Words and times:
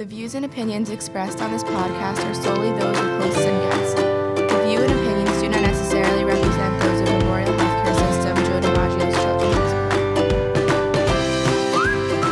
The 0.00 0.06
views 0.06 0.34
and 0.34 0.46
opinions 0.46 0.88
expressed 0.88 1.42
on 1.42 1.52
this 1.52 1.62
podcast 1.62 2.24
are 2.24 2.32
solely 2.32 2.70
those 2.70 2.98
of 2.98 3.04
hosts 3.20 3.42
and 3.42 3.70
guests. 3.70 3.94
The 4.50 4.64
view 4.66 4.80
and 4.80 4.90
opinions 4.90 5.38
do 5.42 5.50
not 5.50 5.60
necessarily 5.60 6.24
represent 6.24 6.82
those 6.82 7.02
of 7.02 7.08
Memorial 7.18 7.52
Healthcare 7.52 7.94
System, 8.08 8.34
Joe 8.46 8.60
DiMaggio's 8.66 9.14
Children's. 9.22 9.72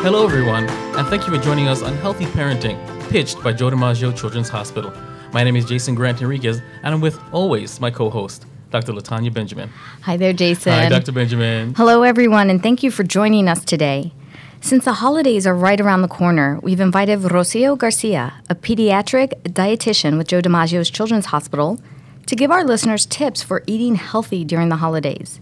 Hello, 0.03 0.25
everyone, 0.25 0.67
and 0.97 1.07
thank 1.09 1.27
you 1.27 1.37
for 1.37 1.43
joining 1.43 1.69
us 1.69 1.83
on 1.83 1.95
Healthy 1.99 2.25
Parenting, 2.25 2.79
pitched 3.11 3.45
by 3.45 3.53
Joe 3.53 3.69
DiMaggio 3.69 4.17
Children's 4.17 4.49
Hospital. 4.49 4.91
My 5.35 5.45
name 5.45 5.57
is 5.57 5.67
Jason 5.67 5.95
Grant 5.95 6.23
Enriquez, 6.23 6.63
and 6.83 6.95
I'm 6.95 7.03
with 7.03 7.21
always 7.35 7.83
my 7.83 7.91
co 7.91 8.09
host, 8.09 8.47
Dr. 8.71 8.95
Latanya 8.95 9.31
Benjamin. 9.31 9.69
Hi 10.01 10.17
there, 10.17 10.33
Jason. 10.33 10.73
Hi, 10.73 10.89
Dr. 10.89 11.13
Benjamin. 11.13 11.75
Hello, 11.75 12.03
everyone, 12.03 12.49
and 12.49 12.63
thank 12.63 12.83
you 12.83 12.91
for 12.91 13.03
joining 13.03 13.47
us 13.47 13.63
today. 13.63 14.15
Since 14.61 14.85
the 14.85 14.95
holidays 14.95 15.47
are 15.47 15.55
right 15.55 15.81
around 15.81 16.03
the 16.03 16.09
corner, 16.09 16.59
we've 16.63 16.81
invited 16.81 17.21
Rocio 17.21 17.79
Garcia, 17.79 18.35
a 18.51 18.55
pediatric 18.55 19.41
dietitian 19.45 20.19
with 20.19 20.29
Joe 20.29 20.43
DiMaggio's 20.43 20.91
Children's 20.91 21.27
Hospital, 21.27 21.81
to 22.27 22.37
give 22.37 22.51
our 22.51 22.65
listeners 22.65 23.07
tips 23.07 23.43
for 23.43 23.63
eating 23.67 23.95
healthy 23.95 24.45
during 24.45 24.69
the 24.69 24.77
holidays. 24.77 25.41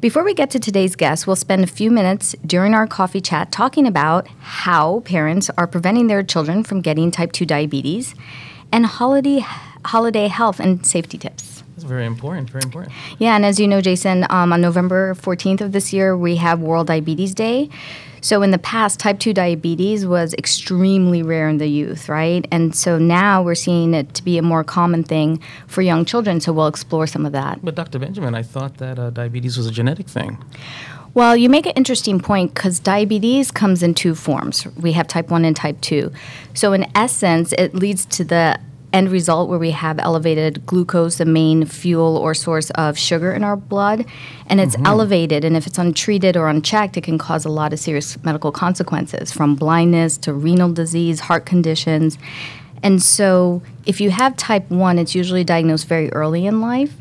Before 0.00 0.22
we 0.22 0.34
get 0.34 0.50
to 0.50 0.60
today's 0.60 0.94
guest, 0.94 1.26
we'll 1.26 1.34
spend 1.34 1.64
a 1.64 1.66
few 1.66 1.90
minutes 1.90 2.36
during 2.46 2.74
our 2.74 2.86
coffee 2.86 3.20
chat 3.20 3.50
talking 3.50 3.86
about 3.86 4.28
how 4.38 5.00
parents 5.00 5.50
are 5.58 5.66
preventing 5.66 6.06
their 6.06 6.22
children 6.22 6.62
from 6.62 6.80
getting 6.80 7.10
type 7.10 7.32
2 7.32 7.46
diabetes 7.46 8.14
and 8.70 8.86
holiday, 8.86 9.44
holiday 9.86 10.28
health 10.28 10.60
and 10.60 10.86
safety 10.86 11.18
tips. 11.18 11.57
That's 11.78 11.88
very 11.88 12.06
important, 12.06 12.50
very 12.50 12.64
important. 12.64 12.92
Yeah, 13.20 13.36
and 13.36 13.46
as 13.46 13.60
you 13.60 13.68
know, 13.68 13.80
Jason, 13.80 14.26
um, 14.30 14.52
on 14.52 14.60
November 14.60 15.14
14th 15.14 15.60
of 15.60 15.70
this 15.70 15.92
year, 15.92 16.16
we 16.16 16.34
have 16.34 16.58
World 16.58 16.88
Diabetes 16.88 17.34
Day. 17.34 17.70
So 18.20 18.42
in 18.42 18.50
the 18.50 18.58
past, 18.58 18.98
type 18.98 19.20
2 19.20 19.32
diabetes 19.32 20.04
was 20.04 20.34
extremely 20.34 21.22
rare 21.22 21.48
in 21.48 21.58
the 21.58 21.68
youth, 21.68 22.08
right? 22.08 22.44
And 22.50 22.74
so 22.74 22.98
now 22.98 23.44
we're 23.44 23.54
seeing 23.54 23.94
it 23.94 24.12
to 24.14 24.24
be 24.24 24.38
a 24.38 24.42
more 24.42 24.64
common 24.64 25.04
thing 25.04 25.40
for 25.68 25.80
young 25.82 26.04
children. 26.04 26.40
So 26.40 26.52
we'll 26.52 26.66
explore 26.66 27.06
some 27.06 27.24
of 27.24 27.30
that. 27.30 27.64
But, 27.64 27.76
Dr. 27.76 28.00
Benjamin, 28.00 28.34
I 28.34 28.42
thought 28.42 28.78
that 28.78 28.98
uh, 28.98 29.10
diabetes 29.10 29.56
was 29.56 29.68
a 29.68 29.70
genetic 29.70 30.08
thing. 30.08 30.44
Well, 31.14 31.36
you 31.36 31.48
make 31.48 31.66
an 31.66 31.74
interesting 31.76 32.18
point 32.18 32.54
because 32.54 32.80
diabetes 32.80 33.52
comes 33.52 33.84
in 33.84 33.94
two 33.94 34.16
forms. 34.16 34.66
We 34.74 34.94
have 34.94 35.06
type 35.06 35.30
1 35.30 35.44
and 35.44 35.54
type 35.54 35.80
2. 35.82 36.10
So, 36.54 36.72
in 36.72 36.90
essence, 36.96 37.52
it 37.52 37.72
leads 37.72 38.04
to 38.06 38.24
the 38.24 38.58
end 38.92 39.10
result 39.10 39.48
where 39.48 39.58
we 39.58 39.70
have 39.72 39.98
elevated 39.98 40.64
glucose, 40.66 41.16
the 41.16 41.24
main 41.24 41.64
fuel 41.64 42.16
or 42.16 42.34
source 42.34 42.70
of 42.70 42.98
sugar 42.98 43.32
in 43.32 43.44
our 43.44 43.56
blood, 43.56 44.06
and 44.46 44.60
it's 44.60 44.76
mm-hmm. 44.76 44.86
elevated. 44.86 45.44
And 45.44 45.56
if 45.56 45.66
it's 45.66 45.78
untreated 45.78 46.36
or 46.36 46.48
unchecked, 46.48 46.96
it 46.96 47.04
can 47.04 47.18
cause 47.18 47.44
a 47.44 47.50
lot 47.50 47.72
of 47.72 47.78
serious 47.78 48.22
medical 48.24 48.52
consequences 48.52 49.32
from 49.32 49.54
blindness 49.54 50.16
to 50.18 50.32
renal 50.32 50.72
disease, 50.72 51.20
heart 51.20 51.46
conditions. 51.46 52.18
And 52.82 53.02
so, 53.02 53.62
if 53.86 54.00
you 54.00 54.10
have 54.10 54.36
type 54.36 54.70
1, 54.70 54.98
it's 54.98 55.14
usually 55.14 55.44
diagnosed 55.44 55.88
very 55.88 56.12
early 56.12 56.46
in 56.46 56.60
life 56.60 56.94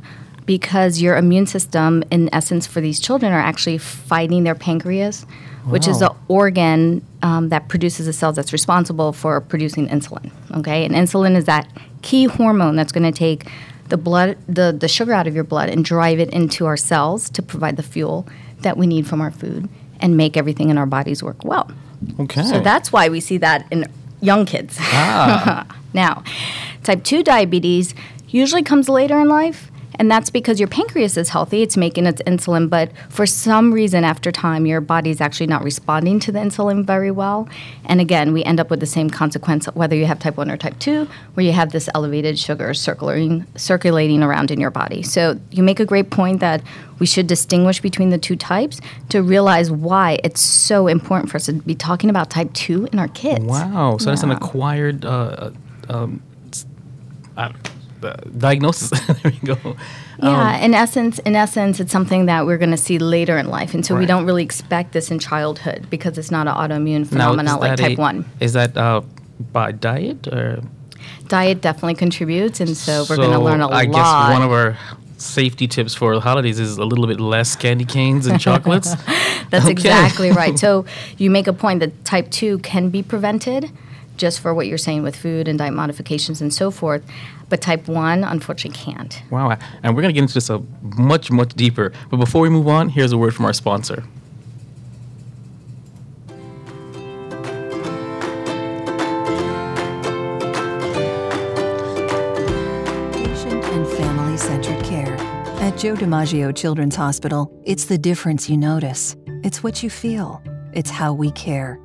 because 0.45 1.01
your 1.01 1.17
immune 1.17 1.45
system, 1.45 2.03
in 2.09 2.33
essence, 2.33 2.65
for 2.65 2.81
these 2.81 2.99
children, 2.99 3.31
are 3.33 3.39
actually 3.39 3.77
fighting 3.77 4.43
their 4.43 4.55
pancreas, 4.55 5.25
which 5.69 5.87
is 5.87 5.99
the 5.99 6.13
organ 6.27 7.05
um, 7.21 7.49
that 7.49 7.67
produces 7.67 8.05
the 8.05 8.13
cells 8.13 8.35
that's 8.35 8.53
responsible 8.53 9.13
for 9.13 9.41
producing 9.41 9.87
insulin. 9.87 10.31
Okay, 10.55 10.85
and 10.85 10.93
insulin 10.93 11.35
is 11.35 11.45
that 11.45 11.67
key 12.01 12.25
hormone 12.25 12.75
that's 12.75 12.91
going 12.91 13.11
to 13.11 13.17
take 13.17 13.49
the 13.89 13.97
blood, 13.97 14.37
the 14.47 14.75
the 14.77 14.87
sugar 14.87 15.13
out 15.13 15.27
of 15.27 15.35
your 15.35 15.43
blood, 15.43 15.69
and 15.69 15.83
drive 15.83 16.19
it 16.19 16.29
into 16.31 16.65
our 16.65 16.77
cells 16.77 17.29
to 17.31 17.41
provide 17.41 17.77
the 17.77 17.83
fuel 17.83 18.27
that 18.61 18.77
we 18.77 18.87
need 18.87 19.07
from 19.07 19.21
our 19.21 19.31
food 19.31 19.69
and 19.99 20.17
make 20.17 20.37
everything 20.37 20.69
in 20.69 20.77
our 20.77 20.85
bodies 20.85 21.23
work 21.23 21.43
well. 21.43 21.71
Okay. 22.19 22.43
So 22.43 22.59
that's 22.59 22.91
why 22.91 23.09
we 23.09 23.19
see 23.19 23.37
that 23.37 23.65
in 23.71 23.85
young 24.21 24.45
kids. 24.45 24.77
Ah. 24.79 25.65
now, 25.93 26.23
type 26.83 27.03
2 27.03 27.23
diabetes 27.23 27.95
usually 28.27 28.63
comes 28.63 28.89
later 28.89 29.19
in 29.19 29.27
life, 29.27 29.71
and 29.99 30.09
that's 30.09 30.29
because 30.29 30.59
your 30.59 30.67
pancreas 30.67 31.17
is 31.17 31.29
healthy, 31.29 31.61
it's 31.61 31.77
making 31.77 32.05
its 32.05 32.21
insulin, 32.23 32.69
but 32.69 32.91
for 33.09 33.25
some 33.25 33.73
reason 33.73 34.03
after 34.03 34.31
time, 34.31 34.65
your 34.65 34.81
body's 34.81 35.21
actually 35.21 35.47
not 35.47 35.63
responding 35.63 36.19
to 36.21 36.31
the 36.31 36.39
insulin 36.39 36.85
very 36.85 37.11
well. 37.11 37.49
And 37.85 37.99
again, 37.99 38.33
we 38.33 38.43
end 38.43 38.59
up 38.59 38.69
with 38.69 38.79
the 38.79 38.85
same 38.85 39.09
consequence 39.09 39.65
whether 39.73 39.95
you 39.95 40.05
have 40.05 40.19
type 40.19 40.37
1 40.37 40.49
or 40.51 40.57
type 40.57 40.77
2, 40.79 41.07
where 41.33 41.45
you 41.45 41.51
have 41.51 41.71
this 41.71 41.89
elevated 41.95 42.37
sugar 42.37 42.73
circulating, 42.73 43.45
circulating 43.55 44.23
around 44.23 44.51
in 44.51 44.59
your 44.59 44.71
body. 44.71 45.03
So 45.03 45.39
you 45.51 45.63
make 45.63 45.79
a 45.79 45.85
great 45.85 46.09
point 46.09 46.39
that 46.39 46.61
we 46.99 47.05
should 47.05 47.27
distinguish 47.27 47.81
between 47.81 48.09
the 48.09 48.17
two 48.17 48.35
types 48.35 48.79
to 49.09 49.21
realize 49.21 49.69
why 49.69 50.19
it's 50.23 50.41
so 50.41 50.87
important 50.87 51.29
for 51.29 51.37
us 51.37 51.45
to 51.45 51.53
be 51.53 51.75
talking 51.75 52.09
about 52.09 52.29
type 52.29 52.53
2 52.53 52.89
in 52.91 52.99
our 52.99 53.07
kids. 53.09 53.45
Wow. 53.45 53.97
So 53.97 54.09
that's 54.09 54.23
an 54.23 54.31
acquired 54.31 55.05
uh, 55.05 55.51
um, 55.89 56.21
uh, 57.35 57.49
uh, 57.49 57.53
diagnosis. 58.37 58.89
there 59.07 59.17
we 59.25 59.31
go. 59.47 59.57
Yeah, 60.21 60.55
Um, 60.57 60.63
in 60.63 60.73
essence, 60.73 61.19
in 61.19 61.35
essence, 61.35 61.79
it's 61.79 61.91
something 61.91 62.25
that 62.25 62.45
we're 62.45 62.57
going 62.57 62.71
to 62.71 62.77
see 62.77 62.97
later 62.99 63.37
in 63.37 63.47
life, 63.49 63.73
and 63.73 63.85
so 63.85 63.95
we 63.95 64.05
don't 64.05 64.25
really 64.25 64.43
expect 64.43 64.93
this 64.93 65.11
in 65.11 65.19
childhood 65.19 65.87
because 65.89 66.17
it's 66.17 66.31
not 66.31 66.47
an 66.47 66.53
autoimmune 66.55 67.05
phenomenon 67.07 67.59
like 67.59 67.77
type 67.77 67.97
a- 67.97 68.01
one. 68.01 68.25
Is 68.39 68.53
that 68.53 68.75
uh, 68.77 69.01
by 69.51 69.71
diet 69.71 70.27
or? 70.27 70.61
Diet 71.27 71.61
definitely 71.61 71.95
contributes, 71.95 72.59
and 72.59 72.75
so 72.75 73.05
we're 73.09 73.17
going 73.17 73.31
to 73.31 73.39
learn 73.39 73.61
a 73.61 73.67
I 73.67 73.69
lot. 73.69 73.75
I 73.81 73.85
guess 73.85 74.33
one 74.33 74.41
of 74.41 74.51
our 74.51 74.77
safety 75.17 75.67
tips 75.67 75.93
for 75.95 76.13
the 76.13 76.21
holidays 76.21 76.59
is 76.59 76.77
a 76.77 76.85
little 76.85 77.07
bit 77.07 77.19
less 77.19 77.55
candy 77.55 77.85
canes 77.85 78.27
and 78.27 78.39
chocolates. 78.39 78.93
That's 79.49 79.65
Okay. 79.65 79.71
exactly 79.71 80.31
right. 80.31 80.57
So 80.59 80.85
you 81.17 81.29
make 81.29 81.47
a 81.47 81.53
point 81.53 81.79
that 81.79 82.05
type 82.05 82.29
2 82.31 82.59
can 82.59 82.89
be 82.89 83.01
prevented 83.01 83.71
just 84.17 84.39
for 84.39 84.53
what 84.53 84.67
you're 84.67 84.77
saying 84.77 85.03
with 85.03 85.15
food 85.15 85.47
and 85.47 85.57
diet 85.59 85.73
modifications 85.73 86.41
and 86.41 86.53
so 86.53 86.71
forth, 86.71 87.03
but 87.49 87.61
type 87.61 87.87
1 87.87 88.23
unfortunately 88.23 88.77
can't. 88.93 89.21
wow. 89.31 89.57
And 89.83 89.95
we're 89.95 90.01
going 90.01 90.13
to 90.13 90.19
get 90.19 90.23
into 90.23 90.33
this 90.33 90.49
a 90.49 90.61
much, 90.97 91.31
much 91.31 91.53
deeper. 91.53 91.93
But 92.09 92.17
before 92.17 92.41
we 92.41 92.49
move 92.49 92.67
on, 92.67 92.89
here's 92.89 93.11
a 93.11 93.17
word 93.17 93.33
from 93.35 93.45
our 93.45 93.53
sponsor. 93.53 94.03
Patient 103.13 103.63
and 103.63 103.87
family 103.87 104.37
centered 104.37 104.83
care. 104.83 105.15
At 105.61 105.77
Joe 105.77 105.95
DiMaggio 105.95 106.55
Children's 106.55 106.95
Hospital, 106.95 107.51
it's 107.65 107.85
the 107.85 107.97
difference 107.97 108.49
you 108.49 108.57
notice. 108.57 109.15
It's 109.43 109.63
what 109.63 109.83
you 109.83 109.89
feel. 109.89 110.41
It's 110.73 110.89
how 110.89 111.13
we 111.13 111.31
care. 111.31 111.79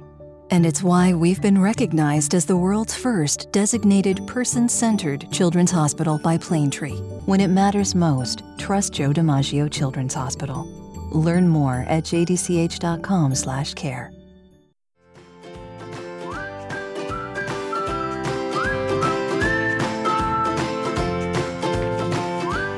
And 0.53 0.65
it's 0.67 0.83
why 0.83 1.15
we've 1.15 1.41
been 1.41 1.59
recognized 1.59 2.35
as 2.35 2.45
the 2.45 2.59
world's 2.59 2.95
first 2.95 3.51
designated 3.53 4.27
person 4.27 4.69
centered 4.69 5.27
children's 5.33 5.71
hospital 5.71 6.19
by 6.19 6.37
Planetree. 6.37 7.01
When 7.25 7.41
it 7.41 7.49
matters 7.49 7.95
most, 7.95 8.43
trust 8.59 8.93
Joe 8.93 9.15
DiMaggio 9.15 9.73
Children's 9.73 10.13
Hospital. 10.13 10.67
Learn 11.11 11.49
more 11.49 11.87
at 11.89 12.05
jdch.com/care. 12.05 14.13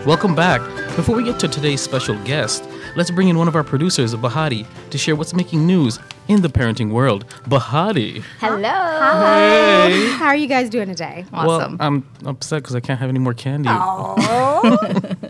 Welcome 0.07 0.37
back. 0.37 0.61
Before 0.95 1.17
we 1.17 1.25
get 1.25 1.41
to 1.41 1.49
today's 1.49 1.81
special 1.81 2.17
guest, 2.23 2.69
let's 2.95 3.11
bring 3.11 3.27
in 3.27 3.37
one 3.37 3.49
of 3.49 3.57
our 3.57 3.65
producers, 3.65 4.15
Bahati, 4.15 4.65
to 4.91 4.97
share 4.97 5.17
what's 5.17 5.35
making 5.35 5.67
news 5.67 5.99
in 6.29 6.43
the 6.43 6.49
parenting 6.49 6.91
world. 6.91 7.27
Bahati. 7.49 8.23
Hello. 8.41 8.63
Hey. 8.63 10.11
How 10.17 10.27
are 10.27 10.37
you 10.37 10.47
guys 10.47 10.71
doing 10.71 10.89
today? 10.89 11.25
Awesome. 11.33 11.77
Well, 11.77 11.87
I'm 11.87 12.09
upset 12.25 12.63
because 12.63 12.75
I 12.75 12.81
can't 12.81 13.01
have 13.01 13.09
any 13.09 13.19
more 13.19 13.35
candy. 13.35 13.69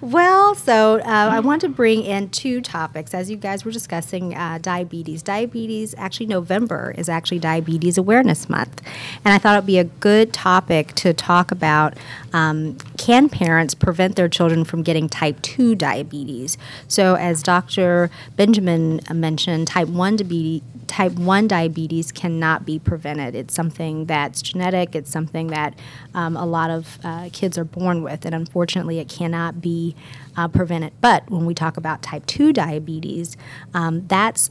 Well, 0.00 0.54
so 0.54 1.00
uh, 1.00 1.02
I 1.32 1.40
want 1.40 1.60
to 1.62 1.68
bring 1.68 2.04
in 2.04 2.30
two 2.30 2.60
topics. 2.60 3.14
As 3.14 3.28
you 3.28 3.36
guys 3.36 3.64
were 3.64 3.72
discussing, 3.72 4.32
uh, 4.32 4.58
diabetes. 4.62 5.24
Diabetes, 5.24 5.92
actually, 5.98 6.26
November 6.26 6.94
is 6.96 7.08
actually 7.08 7.40
Diabetes 7.40 7.98
Awareness 7.98 8.48
Month. 8.48 8.80
And 9.24 9.34
I 9.34 9.38
thought 9.38 9.56
it 9.56 9.58
would 9.58 9.66
be 9.66 9.78
a 9.78 9.84
good 9.84 10.32
topic 10.32 10.94
to 10.96 11.12
talk 11.12 11.50
about 11.50 11.94
um, 12.32 12.76
can 12.96 13.28
parents 13.28 13.74
prevent 13.74 14.16
their 14.16 14.28
children 14.28 14.64
from 14.64 14.82
getting 14.82 15.08
type 15.08 15.40
2 15.42 15.74
diabetes? 15.74 16.58
So, 16.86 17.14
as 17.14 17.42
Dr. 17.42 18.10
Benjamin 18.36 19.00
mentioned, 19.12 19.68
type 19.68 19.88
1 19.88 20.16
diabetes. 20.16 20.62
Type 20.86 21.12
1 21.12 21.48
diabetes 21.48 22.10
cannot 22.12 22.64
be 22.64 22.78
prevented. 22.78 23.34
It's 23.34 23.52
something 23.52 24.06
that's 24.06 24.40
genetic, 24.40 24.94
it's 24.94 25.10
something 25.10 25.48
that 25.48 25.78
um, 26.14 26.34
a 26.36 26.46
lot 26.46 26.70
of 26.70 26.98
uh, 27.04 27.28
kids 27.32 27.58
are 27.58 27.64
born 27.64 28.02
with, 28.02 28.24
and 28.24 28.34
unfortunately, 28.34 28.98
it 28.98 29.08
cannot 29.08 29.60
be 29.60 29.94
uh, 30.36 30.48
prevented. 30.48 30.92
But 31.00 31.30
when 31.30 31.44
we 31.44 31.54
talk 31.54 31.76
about 31.76 32.02
type 32.02 32.24
2 32.26 32.52
diabetes, 32.52 33.36
um, 33.74 34.06
that's 34.06 34.50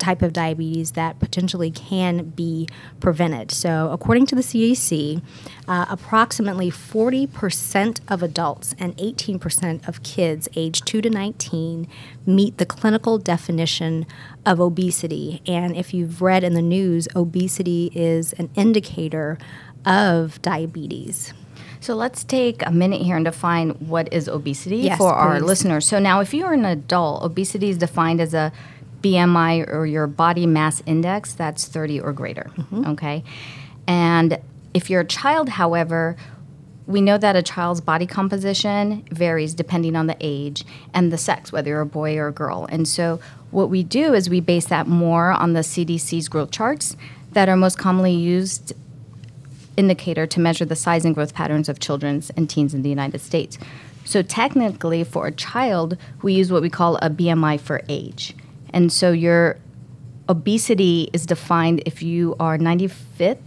type 0.00 0.22
of 0.22 0.32
diabetes 0.32 0.92
that 0.92 1.20
potentially 1.20 1.70
can 1.70 2.30
be 2.30 2.66
prevented. 2.98 3.50
So, 3.50 3.90
according 3.92 4.26
to 4.26 4.34
the 4.34 4.42
CDC, 4.42 5.22
uh, 5.68 5.86
approximately 5.88 6.70
40% 6.70 8.00
of 8.08 8.22
adults 8.22 8.74
and 8.78 8.96
18% 8.96 9.86
of 9.86 10.02
kids 10.02 10.48
aged 10.56 10.86
2 10.86 11.02
to 11.02 11.10
19 11.10 11.86
meet 12.26 12.58
the 12.58 12.66
clinical 12.66 13.18
definition 13.18 14.06
of 14.44 14.58
obesity. 14.58 15.42
And 15.46 15.76
if 15.76 15.94
you've 15.94 16.22
read 16.22 16.42
in 16.42 16.54
the 16.54 16.62
news, 16.62 17.06
obesity 17.14 17.92
is 17.94 18.32
an 18.34 18.50
indicator 18.56 19.38
of 19.84 20.40
diabetes. 20.42 21.32
So 21.80 21.94
let's 21.94 22.24
take 22.24 22.64
a 22.66 22.70
minute 22.70 23.00
here 23.00 23.16
and 23.16 23.24
define 23.24 23.70
what 23.70 24.12
is 24.12 24.28
obesity 24.28 24.78
Yes, 24.78 24.98
for 24.98 25.14
our 25.14 25.40
listeners. 25.40 25.86
So 25.86 25.98
now, 25.98 26.20
if 26.20 26.34
you're 26.34 26.52
an 26.52 26.66
adult, 26.66 27.22
obesity 27.22 27.70
is 27.70 27.78
defined 27.78 28.20
as 28.20 28.34
a 28.34 28.52
BMI 29.02 29.68
or 29.68 29.86
your 29.86 30.06
body 30.06 30.46
mass 30.46 30.82
index 30.86 31.32
that's 31.32 31.66
30 31.66 32.00
or 32.00 32.12
greater. 32.12 32.50
Mm-hmm. 32.56 32.86
Okay, 32.90 33.24
and 33.86 34.38
if 34.74 34.88
you're 34.90 35.00
a 35.00 35.06
child, 35.06 35.48
however, 35.48 36.16
we 36.86 37.00
know 37.00 37.18
that 37.18 37.36
a 37.36 37.42
child's 37.42 37.80
body 37.80 38.06
composition 38.06 39.04
varies 39.10 39.54
depending 39.54 39.94
on 39.94 40.06
the 40.06 40.16
age 40.20 40.64
and 40.92 41.12
the 41.12 41.18
sex, 41.18 41.52
whether 41.52 41.70
you're 41.70 41.80
a 41.80 41.86
boy 41.86 42.16
or 42.16 42.28
a 42.28 42.32
girl. 42.32 42.66
And 42.70 42.86
so, 42.86 43.20
what 43.50 43.70
we 43.70 43.82
do 43.82 44.14
is 44.14 44.28
we 44.28 44.40
base 44.40 44.66
that 44.66 44.86
more 44.86 45.32
on 45.32 45.52
the 45.52 45.60
CDC's 45.60 46.28
growth 46.28 46.50
charts 46.50 46.96
that 47.32 47.48
are 47.48 47.56
most 47.56 47.78
commonly 47.78 48.12
used 48.12 48.72
indicator 49.76 50.26
to 50.26 50.40
measure 50.40 50.64
the 50.64 50.76
size 50.76 51.04
and 51.04 51.14
growth 51.14 51.34
patterns 51.34 51.68
of 51.68 51.78
children 51.78 52.22
and 52.36 52.50
teens 52.50 52.74
in 52.74 52.82
the 52.82 52.88
United 52.88 53.20
States. 53.20 53.56
So 54.04 54.22
technically, 54.22 55.04
for 55.04 55.26
a 55.28 55.32
child, 55.32 55.96
we 56.22 56.32
use 56.34 56.50
what 56.50 56.62
we 56.62 56.70
call 56.70 56.96
a 56.96 57.10
BMI 57.10 57.60
for 57.60 57.82
age. 57.88 58.34
And 58.72 58.92
so 58.92 59.12
your 59.12 59.58
obesity 60.28 61.10
is 61.12 61.26
defined 61.26 61.82
if 61.86 62.02
you 62.02 62.36
are 62.38 62.56
95th 62.56 63.38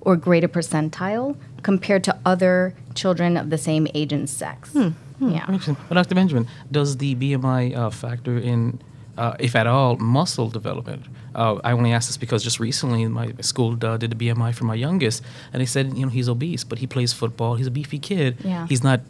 or 0.00 0.16
greater 0.16 0.48
percentile 0.48 1.36
compared 1.62 2.02
to 2.04 2.18
other 2.24 2.74
children 2.94 3.36
of 3.36 3.50
the 3.50 3.58
same 3.58 3.86
age 3.94 4.12
and 4.12 4.28
sex. 4.28 4.74
Yeah. 4.74 5.44
Makes 5.48 5.66
sense. 5.66 5.78
But 5.88 5.96
Dr. 5.96 6.14
Benjamin, 6.14 6.48
does 6.70 6.96
the 6.96 7.14
BMI 7.14 7.76
uh, 7.76 7.90
factor 7.90 8.38
in, 8.38 8.80
uh, 9.18 9.36
if 9.38 9.54
at 9.54 9.66
all, 9.66 9.96
muscle 9.96 10.48
development? 10.48 11.04
Uh, 11.34 11.60
I 11.62 11.72
only 11.72 11.92
ask 11.92 12.08
this 12.08 12.16
because 12.16 12.42
just 12.42 12.58
recently 12.58 13.06
my 13.06 13.34
school 13.40 13.76
uh, 13.84 13.98
did 13.98 14.10
the 14.10 14.16
BMI 14.16 14.54
for 14.54 14.64
my 14.64 14.74
youngest, 14.74 15.22
and 15.52 15.60
they 15.60 15.66
said, 15.66 15.96
you 15.96 16.06
know, 16.06 16.10
he's 16.10 16.28
obese, 16.28 16.64
but 16.64 16.78
he 16.78 16.86
plays 16.86 17.12
football. 17.12 17.54
He's 17.56 17.66
a 17.66 17.70
beefy 17.70 17.98
kid. 17.98 18.38
Yeah. 18.42 18.66
He's 18.66 18.82
not, 18.82 19.00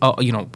uh, 0.00 0.14
you 0.20 0.30
know, 0.30 0.48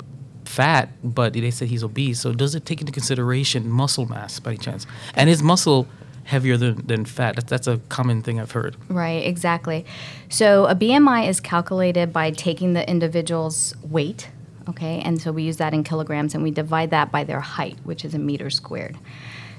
fat, 0.53 0.91
but 1.03 1.33
they 1.33 1.51
said 1.51 1.69
he's 1.69 1.83
obese. 1.83 2.21
So 2.21 2.33
does 2.33 2.55
it 2.55 2.67
take 2.67 2.81
into 2.81 2.93
consideration 2.93 3.71
muscle 3.71 4.07
mass 4.07 4.39
by 4.39 4.51
any 4.51 4.59
chance? 4.59 4.87
And 5.15 5.31
is 5.31 5.43
muscle 5.43 5.89
heavier 6.25 6.57
than, 6.57 6.87
than 6.87 7.05
fat? 7.07 7.37
That's, 7.37 7.49
that's 7.49 7.67
a 7.67 7.79
common 7.89 8.23
thing 8.23 8.39
I've 8.39 8.53
heard. 8.53 8.77
Right, 8.89 9.25
exactly. 9.27 9.87
So 10.29 10.67
a 10.67 10.75
BMI 10.75 11.27
is 11.29 11.41
calculated 11.41 12.13
by 12.13 12.31
taking 12.31 12.75
the 12.75 12.89
individual's 12.89 13.75
weight, 13.83 14.29
okay, 14.69 15.01
and 15.01 15.21
so 15.21 15.33
we 15.33 15.43
use 15.43 15.57
that 15.57 15.73
in 15.73 15.85
kilograms 15.85 16.35
and 16.35 16.43
we 16.43 16.51
divide 16.51 16.91
that 16.91 17.11
by 17.11 17.25
their 17.25 17.41
height, 17.41 17.79
which 17.85 18.05
is 18.05 18.15
a 18.15 18.19
meter 18.19 18.51
squared. 18.51 18.99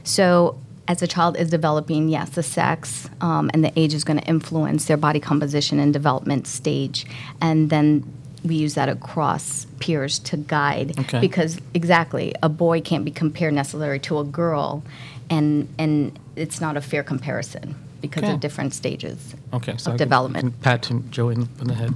So 0.04 0.60
as 0.88 1.02
a 1.02 1.08
child 1.08 1.38
is 1.38 1.50
developing, 1.50 2.08
yes, 2.08 2.30
the 2.30 2.44
sex 2.44 3.10
um, 3.20 3.50
and 3.54 3.64
the 3.64 3.78
age 3.80 3.94
is 3.94 4.04
going 4.04 4.20
to 4.20 4.26
influence 4.28 4.86
their 4.86 4.98
body 4.98 5.20
composition 5.20 5.80
and 5.80 5.92
development 5.92 6.46
stage, 6.46 7.08
and 7.42 7.70
then 7.70 8.04
we 8.44 8.56
use 8.56 8.74
that 8.76 8.90
across 8.90 9.66
peers 9.80 10.20
to 10.20 10.38
guide 10.38 11.00
Okay. 11.00 11.20
because 11.20 11.60
exactly 11.74 12.34
a 12.44 12.50
boy 12.50 12.82
can't 12.82 13.06
be 13.06 13.12
compared 13.12 13.54
necessarily 13.54 14.00
to 14.00 14.20
a 14.20 14.24
girl, 14.24 14.84
and 15.30 15.68
and 15.78 16.18
it's 16.36 16.60
not 16.62 16.76
a 16.78 16.82
fair 16.82 17.04
comparison 17.04 17.76
because 18.02 18.24
Okay. 18.24 18.34
of 18.34 18.40
different 18.42 18.74
stages 18.74 19.34
Okay, 19.54 19.76
so 19.78 19.92
of 19.92 19.96
I 19.96 19.98
development. 19.98 20.44
can 20.44 20.52
pat 20.62 20.86
him, 20.88 21.08
Joe 21.10 21.30
in, 21.30 21.48
in 21.62 21.68
the 21.68 21.74
head. 21.74 21.94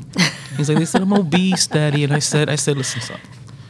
He's 0.55 0.69
like, 0.69 0.77
they 0.77 0.85
said 0.85 1.01
I'm 1.01 1.11
obese, 1.13 1.67
Daddy, 1.67 2.03
and 2.05 2.13
I 2.13 2.19
said, 2.19 2.49
I 2.49 2.55
said, 2.55 2.77
listen, 2.77 3.01
son, 3.01 3.19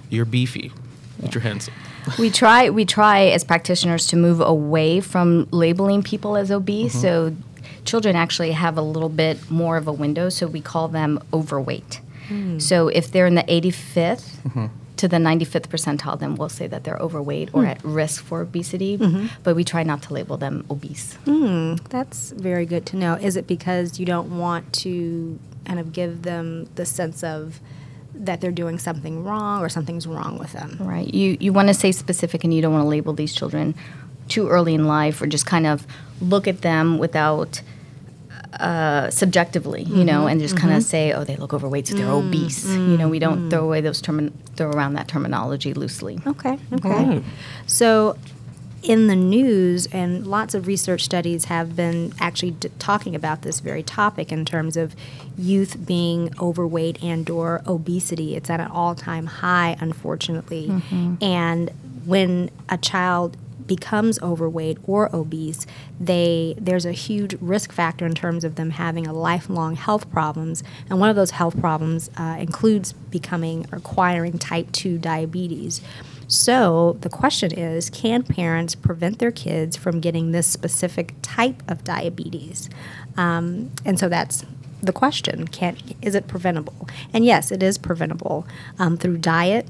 you're 0.09 0.25
beefy, 0.25 0.71
but 1.19 1.33
you're 1.33 1.41
handsome. 1.41 1.73
we 2.19 2.29
try 2.29 2.69
we 2.69 2.85
try 2.85 3.25
as 3.27 3.43
practitioners 3.43 4.05
to 4.07 4.15
move 4.15 4.39
away 4.39 4.99
from 5.01 5.47
labeling 5.51 6.03
people 6.03 6.37
as 6.37 6.51
obese. 6.51 6.93
Mm-hmm. 6.93 7.01
So 7.01 7.35
children 7.85 8.15
actually 8.15 8.51
have 8.51 8.77
a 8.77 8.81
little 8.81 9.09
bit 9.09 9.49
more 9.49 9.75
of 9.77 9.87
a 9.87 9.91
window. 9.93 10.29
So 10.29 10.45
we 10.47 10.61
call 10.61 10.87
them 10.89 11.19
overweight. 11.33 11.99
So 12.59 12.87
if 12.89 13.11
they're 13.11 13.27
in 13.27 13.35
the 13.35 13.43
85th 13.43 14.25
Mm-hmm. 14.47 14.65
to 14.97 15.07
the 15.07 15.17
95th 15.17 15.67
percentile, 15.67 16.17
then 16.19 16.35
we'll 16.35 16.49
say 16.49 16.65
that 16.67 16.83
they're 16.83 16.97
overweight 16.97 17.49
or 17.53 17.65
at 17.65 17.83
risk 17.83 18.23
for 18.23 18.41
obesity. 18.41 18.97
Mm-hmm. 18.97 19.27
But 19.43 19.55
we 19.55 19.63
try 19.63 19.83
not 19.83 20.01
to 20.03 20.13
label 20.13 20.37
them 20.37 20.65
obese. 20.71 21.17
That's 21.89 22.31
very 22.31 22.65
good 22.65 22.85
to 22.87 22.95
know. 22.97 23.13
Is 23.15 23.35
it 23.35 23.45
because 23.47 23.99
you 23.99 24.05
don't 24.05 24.37
want 24.39 24.73
to 24.83 25.37
kind 25.65 25.79
of 25.79 25.91
give 25.93 26.23
them 26.23 26.67
the 26.75 26.85
sense 26.85 27.23
of 27.23 27.59
that 28.15 28.41
they're 28.41 28.51
doing 28.51 28.79
something 28.79 29.23
wrong 29.23 29.61
or 29.61 29.69
something's 29.69 30.07
wrong 30.07 30.39
with 30.39 30.53
them? 30.53 30.77
Right. 30.79 31.13
You 31.13 31.37
you 31.39 31.53
want 31.53 31.67
to 31.67 31.73
say 31.75 31.91
specific 31.91 32.43
and 32.43 32.51
you 32.53 32.61
don't 32.63 32.73
want 32.73 32.83
to 32.85 32.89
label 32.89 33.13
these 33.13 33.33
children 33.35 33.75
too 34.27 34.47
early 34.49 34.73
in 34.73 34.87
life 34.87 35.21
or 35.21 35.27
just 35.27 35.45
kind 35.45 35.67
of 35.67 35.85
look 36.19 36.47
at 36.47 36.61
them 36.61 36.97
without 36.97 37.61
uh, 38.53 39.09
subjectively, 39.09 39.83
you 39.83 40.03
know, 40.03 40.21
mm-hmm. 40.21 40.29
and 40.29 40.41
just 40.41 40.57
kind 40.57 40.73
of 40.73 40.79
mm-hmm. 40.79 40.89
say, 40.89 41.13
oh, 41.13 41.23
they 41.23 41.35
look 41.35 41.53
overweight, 41.53 41.87
so 41.87 41.95
they're 41.95 42.05
mm-hmm. 42.05 42.27
obese. 42.27 42.65
You 42.65 42.97
know, 42.97 43.09
we 43.09 43.19
don't 43.19 43.49
throw 43.49 43.63
away 43.63 43.81
those 43.81 44.01
termin- 44.01 44.33
throw 44.55 44.69
around 44.69 44.93
that 44.93 45.07
terminology 45.07 45.73
loosely. 45.73 46.19
Okay, 46.25 46.57
okay. 46.73 46.89
Right. 46.89 47.23
So, 47.65 48.17
in 48.83 49.07
the 49.07 49.15
news, 49.15 49.87
and 49.87 50.25
lots 50.25 50.53
of 50.53 50.65
research 50.65 51.03
studies 51.03 51.45
have 51.45 51.75
been 51.75 52.13
actually 52.19 52.51
d- 52.51 52.69
talking 52.79 53.15
about 53.15 53.41
this 53.41 53.59
very 53.59 53.83
topic 53.83 54.31
in 54.31 54.45
terms 54.45 54.77
of 54.77 54.95
youth 55.37 55.85
being 55.85 56.33
overweight 56.39 57.03
and/or 57.03 57.61
obesity. 57.67 58.35
It's 58.35 58.49
at 58.49 58.59
an 58.59 58.67
all-time 58.67 59.25
high, 59.25 59.75
unfortunately. 59.79 60.71
And 61.21 61.71
when 62.05 62.49
a 62.69 62.77
child 62.77 63.35
becomes 63.67 64.19
overweight 64.21 64.77
or 64.85 65.13
obese, 65.15 65.67
they 65.99 66.55
there's 66.57 66.85
a 66.85 66.91
huge 66.91 67.35
risk 67.41 67.71
factor 67.71 68.05
in 68.05 68.15
terms 68.15 68.43
of 68.43 68.55
them 68.55 68.71
having 68.71 69.05
a 69.05 69.13
lifelong 69.13 69.75
health 69.75 70.09
problems, 70.09 70.63
and 70.89 70.99
one 70.99 71.09
of 71.09 71.15
those 71.15 71.31
health 71.31 71.59
problems 71.59 72.09
uh, 72.17 72.37
includes 72.39 72.93
becoming 72.93 73.65
or 73.71 73.77
acquiring 73.77 74.37
type 74.37 74.71
two 74.71 74.97
diabetes. 74.97 75.81
So 76.27 76.97
the 77.01 77.09
question 77.09 77.53
is, 77.53 77.89
can 77.89 78.23
parents 78.23 78.75
prevent 78.75 79.19
their 79.19 79.31
kids 79.31 79.77
from 79.77 80.01
getting 80.01 80.31
this 80.31 80.45
specific 80.45 81.15
type 81.21 81.63
of 81.69 81.85
diabetes? 81.85 82.69
Um, 83.15 83.71
and 83.85 83.97
so 83.97 84.09
that's 84.09 84.45
the 84.81 84.91
question: 84.91 85.47
Can 85.47 85.77
is 86.01 86.15
it 86.15 86.27
preventable? 86.27 86.87
And 87.13 87.25
yes, 87.25 87.51
it 87.51 87.63
is 87.63 87.77
preventable 87.77 88.45
um, 88.77 88.97
through 88.97 89.17
diet. 89.17 89.67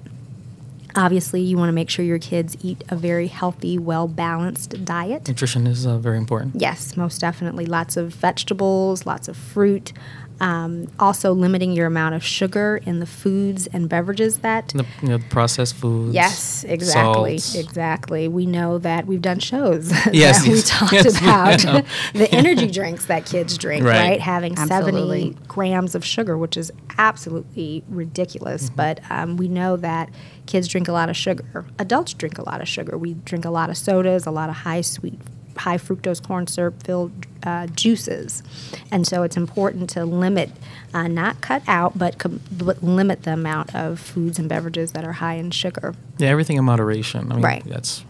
Obviously, 0.97 1.41
you 1.41 1.59
want 1.59 1.69
to 1.69 1.73
make 1.73 1.91
sure 1.91 2.03
your 2.03 2.17
kids 2.17 2.57
eat 2.63 2.83
a 2.89 2.95
very 2.95 3.27
healthy, 3.27 3.77
well 3.77 4.07
balanced 4.07 4.83
diet. 4.83 5.27
Nutrition 5.27 5.67
is 5.67 5.85
uh, 5.85 5.99
very 5.99 6.17
important. 6.17 6.55
Yes, 6.59 6.97
most 6.97 7.21
definitely. 7.21 7.67
Lots 7.67 7.97
of 7.97 8.15
vegetables, 8.15 9.05
lots 9.05 9.27
of 9.27 9.37
fruit. 9.37 9.93
Um, 10.39 10.87
also, 10.99 11.33
limiting 11.33 11.71
your 11.71 11.87
amount 11.87 12.15
of 12.15 12.23
sugar 12.23 12.79
in 12.85 12.99
the 12.99 13.05
foods 13.05 13.67
and 13.67 13.89
beverages 13.89 14.39
that. 14.39 14.69
The, 14.69 14.85
you 15.01 15.09
know, 15.09 15.17
the 15.17 15.25
processed 15.29 15.75
foods. 15.75 16.13
Yes, 16.13 16.63
exactly, 16.63 17.37
salts. 17.39 17.55
exactly. 17.55 18.27
We 18.27 18.45
know 18.45 18.77
that 18.79 19.07
we've 19.07 19.21
done 19.21 19.39
shows 19.39 19.91
Yes, 20.13 20.43
that 20.43 20.51
we 20.51 20.61
talked 20.61 20.93
yes, 20.93 21.19
about 21.21 21.61
have. 21.61 21.87
the 22.13 22.31
energy 22.33 22.67
drinks 22.69 23.05
that 23.07 23.25
kids 23.25 23.57
drink, 23.57 23.83
Right. 23.83 24.09
right? 24.09 24.21
Having 24.21 24.57
Absolutely. 24.57 25.21
seventy 25.21 25.37
grams 25.47 25.95
of 25.95 26.05
sugar, 26.05 26.37
which 26.37 26.55
is 26.57 26.71
absolutely 26.97 27.83
ridiculous. 27.89 28.65
Mm-hmm. 28.65 28.75
But 28.75 28.99
um, 29.09 29.37
we 29.37 29.47
know 29.47 29.75
that 29.77 30.09
kids 30.45 30.67
drink 30.67 30.87
a 30.87 30.91
lot 30.91 31.09
of 31.09 31.15
sugar. 31.17 31.65
Adults 31.79 32.13
drink 32.13 32.37
a 32.37 32.43
lot 32.43 32.61
of 32.61 32.67
sugar. 32.67 32.97
We 32.97 33.13
drink 33.15 33.45
a 33.45 33.49
lot 33.49 33.69
of 33.69 33.77
sodas, 33.77 34.25
a 34.25 34.31
lot 34.31 34.49
of 34.49 34.55
high 34.57 34.81
sweet, 34.81 35.19
high 35.57 35.77
fructose 35.77 36.21
corn 36.21 36.47
syrup 36.47 36.83
filled 36.83 37.11
uh, 37.43 37.67
juices, 37.67 38.43
and 38.91 39.05
so 39.07 39.23
it's 39.23 39.37
important 39.37 39.89
to 39.91 40.05
limit, 40.05 40.49
uh, 40.93 41.07
not 41.07 41.39
cut 41.41 41.61
out, 41.67 41.97
but, 41.97 42.17
com- 42.17 42.41
but 42.51 42.83
limit 42.83 43.23
the 43.23 43.33
amount 43.33 43.73
of 43.75 43.99
foods 43.99 44.37
and 44.39 44.49
beverages 44.49 44.91
that 44.93 45.03
are 45.03 45.13
high 45.13 45.35
in 45.35 45.51
sugar. 45.51 45.95
Yeah, 46.17 46.29
everything 46.29 46.57
in 46.57 46.65
moderation. 46.65 47.31
I 47.31 47.35
mean, 47.35 47.43
Right. 47.43 47.63
That's 47.65 48.03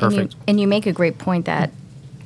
And 0.00 0.12
you, 0.12 0.18
perfect. 0.18 0.36
and 0.46 0.60
you 0.60 0.66
make 0.66 0.86
a 0.86 0.92
great 0.92 1.18
point 1.18 1.46
that 1.46 1.70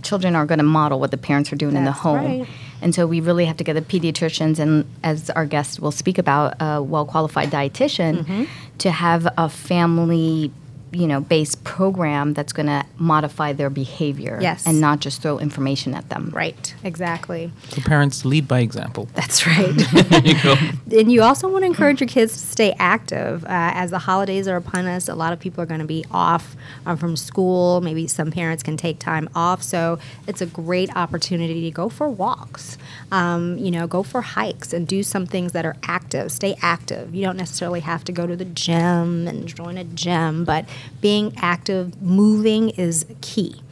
children 0.02 0.34
are 0.34 0.46
going 0.46 0.58
to 0.58 0.64
model 0.64 0.98
what 0.98 1.10
the 1.10 1.18
parents 1.18 1.52
are 1.52 1.56
doing 1.56 1.76
in 1.76 1.84
the 1.84 1.92
home. 1.92 2.16
right. 2.40 2.48
And 2.82 2.94
so 2.94 3.06
we 3.06 3.20
really 3.20 3.44
have 3.44 3.58
to 3.58 3.64
get 3.64 3.74
the 3.74 3.82
pediatricians 3.82 4.58
and, 4.58 4.86
as 5.04 5.28
our 5.30 5.44
guest 5.44 5.80
will 5.80 5.92
speak 5.92 6.16
about, 6.16 6.54
a 6.60 6.82
well 6.82 7.04
qualified 7.04 7.50
dietitian 7.50 8.24
Mm-hmm. 8.24 8.44
to 8.78 8.90
have 8.90 9.28
a 9.36 9.48
family 9.50 10.50
you 10.92 11.06
know, 11.06 11.20
based 11.20 11.62
program 11.64 12.34
that's 12.34 12.52
going 12.52 12.66
to 12.66 12.84
modify 12.98 13.52
their 13.52 13.70
behavior 13.70 14.38
Yes. 14.40 14.66
and 14.66 14.80
not 14.80 15.00
just 15.00 15.22
throw 15.22 15.38
information 15.38 15.94
at 15.94 16.08
them. 16.08 16.30
Right, 16.32 16.74
exactly. 16.82 17.52
So 17.68 17.80
parents 17.82 18.24
lead 18.24 18.48
by 18.48 18.60
example. 18.60 19.08
That's 19.14 19.46
right. 19.46 20.24
you 20.24 20.98
and 20.98 21.12
you 21.12 21.22
also 21.22 21.48
want 21.48 21.62
to 21.62 21.66
encourage 21.66 22.00
your 22.00 22.08
kids 22.08 22.32
to 22.32 22.38
stay 22.38 22.74
active. 22.78 23.44
Uh, 23.44 23.48
as 23.50 23.90
the 23.90 23.98
holidays 24.00 24.48
are 24.48 24.56
upon 24.56 24.86
us, 24.86 25.08
a 25.08 25.14
lot 25.14 25.32
of 25.32 25.38
people 25.40 25.62
are 25.62 25.66
going 25.66 25.80
to 25.80 25.86
be 25.86 26.04
off 26.10 26.56
um, 26.86 26.96
from 26.96 27.16
school. 27.16 27.80
Maybe 27.80 28.06
some 28.06 28.30
parents 28.30 28.62
can 28.62 28.76
take 28.76 28.98
time 28.98 29.28
off. 29.34 29.62
So 29.62 29.98
it's 30.26 30.40
a 30.40 30.46
great 30.46 30.94
opportunity 30.96 31.60
to 31.62 31.70
go 31.70 31.88
for 31.88 32.08
walks, 32.08 32.78
um, 33.12 33.56
you 33.58 33.70
know, 33.70 33.86
go 33.86 34.02
for 34.02 34.22
hikes 34.22 34.72
and 34.72 34.86
do 34.86 35.02
some 35.02 35.26
things 35.26 35.52
that 35.52 35.64
are 35.64 35.76
active. 35.84 36.32
Stay 36.32 36.56
active. 36.62 37.14
You 37.14 37.24
don't 37.24 37.36
necessarily 37.36 37.80
have 37.80 38.04
to 38.04 38.12
go 38.12 38.26
to 38.26 38.36
the 38.36 38.44
gym 38.44 39.28
and 39.28 39.46
join 39.46 39.78
a 39.78 39.84
gym, 39.84 40.44
but 40.44 40.66
being 41.00 41.32
active, 41.36 42.00
moving 42.00 42.70
is 42.70 43.06
key. 43.20 43.62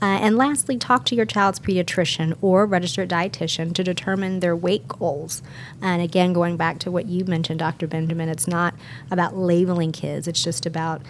Uh, 0.00 0.06
and 0.06 0.36
lastly, 0.36 0.78
talk 0.78 1.04
to 1.06 1.14
your 1.14 1.24
child's 1.24 1.58
pediatrician 1.58 2.36
or 2.40 2.66
registered 2.66 3.08
dietitian 3.08 3.74
to 3.74 3.84
determine 3.84 4.40
their 4.40 4.56
weight 4.56 4.86
goals. 4.88 5.42
And 5.82 6.00
again, 6.00 6.32
going 6.32 6.56
back 6.56 6.78
to 6.80 6.90
what 6.90 7.06
you 7.06 7.24
mentioned, 7.24 7.58
Dr. 7.58 7.86
Benjamin, 7.86 8.28
it's 8.28 8.46
not 8.46 8.74
about 9.10 9.36
labeling 9.36 9.92
kids, 9.92 10.28
it's 10.28 10.42
just 10.42 10.66
about 10.66 11.02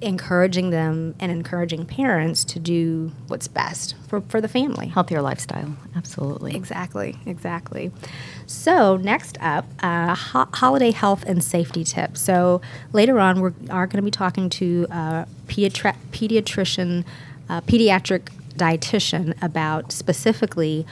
encouraging 0.00 0.70
them 0.70 1.14
and 1.18 1.32
encouraging 1.32 1.86
parents 1.86 2.44
to 2.44 2.58
do 2.58 3.12
what's 3.28 3.48
best 3.48 3.94
for, 4.08 4.20
for 4.22 4.40
the 4.40 4.48
family. 4.48 4.88
Healthier 4.88 5.22
lifestyle, 5.22 5.74
absolutely. 5.94 6.54
Exactly, 6.54 7.16
exactly. 7.24 7.90
So 8.46 8.96
next 8.96 9.38
up, 9.40 9.64
uh, 9.80 10.14
ho- 10.14 10.48
holiday 10.52 10.90
health 10.90 11.24
and 11.26 11.42
safety 11.42 11.82
tips. 11.84 12.20
So 12.20 12.60
later 12.92 13.18
on, 13.18 13.40
we 13.40 13.50
are 13.70 13.86
going 13.86 13.96
to 13.96 14.02
be 14.02 14.10
talking 14.10 14.50
to 14.50 14.86
uh, 14.90 15.24
pediatri- 15.46 15.96
pediatrician, 16.12 17.04
uh, 17.48 17.62
pediatric 17.62 18.28
dietitian 18.56 19.34
about 19.42 19.92
specifically 19.92 20.86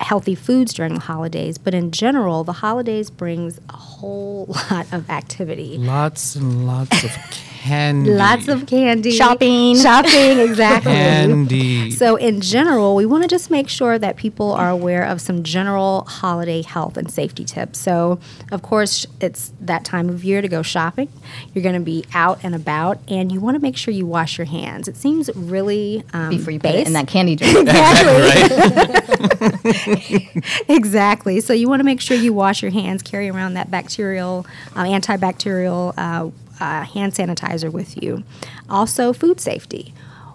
healthy 0.00 0.34
foods 0.34 0.74
during 0.74 0.94
the 0.94 1.00
holidays. 1.00 1.56
But 1.58 1.74
in 1.74 1.90
general, 1.90 2.44
the 2.44 2.54
holidays 2.54 3.10
brings 3.10 3.58
a 3.68 3.76
whole 3.76 4.46
lot 4.70 4.92
of 4.92 5.08
activity. 5.10 5.78
Lots 5.78 6.34
and 6.36 6.66
lots 6.66 7.04
of 7.04 7.12
candy. 7.68 8.10
Lots 8.10 8.48
of 8.48 8.66
candy. 8.66 9.12
Shopping. 9.12 9.76
Shopping, 9.76 10.38
exactly. 10.40 10.92
candy. 10.92 11.90
So, 11.90 12.16
in 12.16 12.40
general, 12.40 12.94
we 12.94 13.06
want 13.06 13.22
to 13.24 13.28
just 13.28 13.50
make 13.50 13.68
sure 13.68 13.98
that 13.98 14.16
people 14.16 14.52
are 14.52 14.70
aware 14.70 15.04
of 15.04 15.20
some 15.20 15.42
general 15.42 16.04
holiday 16.08 16.62
health 16.62 16.96
and 16.96 17.10
safety 17.10 17.44
tips. 17.44 17.78
So, 17.78 18.18
of 18.50 18.62
course, 18.62 19.06
it's 19.20 19.52
that 19.60 19.84
time 19.84 20.08
of 20.08 20.24
year 20.24 20.40
to 20.40 20.48
go 20.48 20.62
shopping. 20.62 21.08
You're 21.52 21.62
going 21.62 21.74
to 21.74 21.80
be 21.80 22.04
out 22.14 22.40
and 22.42 22.54
about, 22.54 22.98
and 23.08 23.30
you 23.30 23.40
want 23.40 23.56
to 23.56 23.60
make 23.60 23.76
sure 23.76 23.92
you 23.92 24.06
wash 24.06 24.38
your 24.38 24.46
hands. 24.46 24.88
It 24.88 24.96
seems 24.96 25.30
really 25.34 26.04
um, 26.12 26.30
Before 26.30 26.50
you 26.50 26.58
put 26.58 26.70
it 26.70 26.74
base. 26.74 26.86
in 26.86 26.92
that 26.94 27.08
candy 27.08 27.36
jar. 27.36 27.48
exactly. 30.68 31.40
So 31.40 31.52
you 31.52 31.68
want 31.68 31.80
to 31.80 31.84
make 31.84 32.00
sure 32.00 32.16
you 32.16 32.32
wash 32.32 32.62
your 32.62 32.70
hands, 32.70 33.02
carry 33.02 33.28
around 33.28 33.54
that 33.54 33.70
bacterial, 33.70 34.46
uh, 34.74 34.84
antibacterial 34.84 35.94
uh, 35.96 36.30
uh, 36.60 36.84
hand 36.84 37.12
sanitizer 37.12 37.70
with 37.70 38.02
you. 38.02 38.24
Also, 38.68 39.12
food 39.12 39.40
safety. 39.40 39.92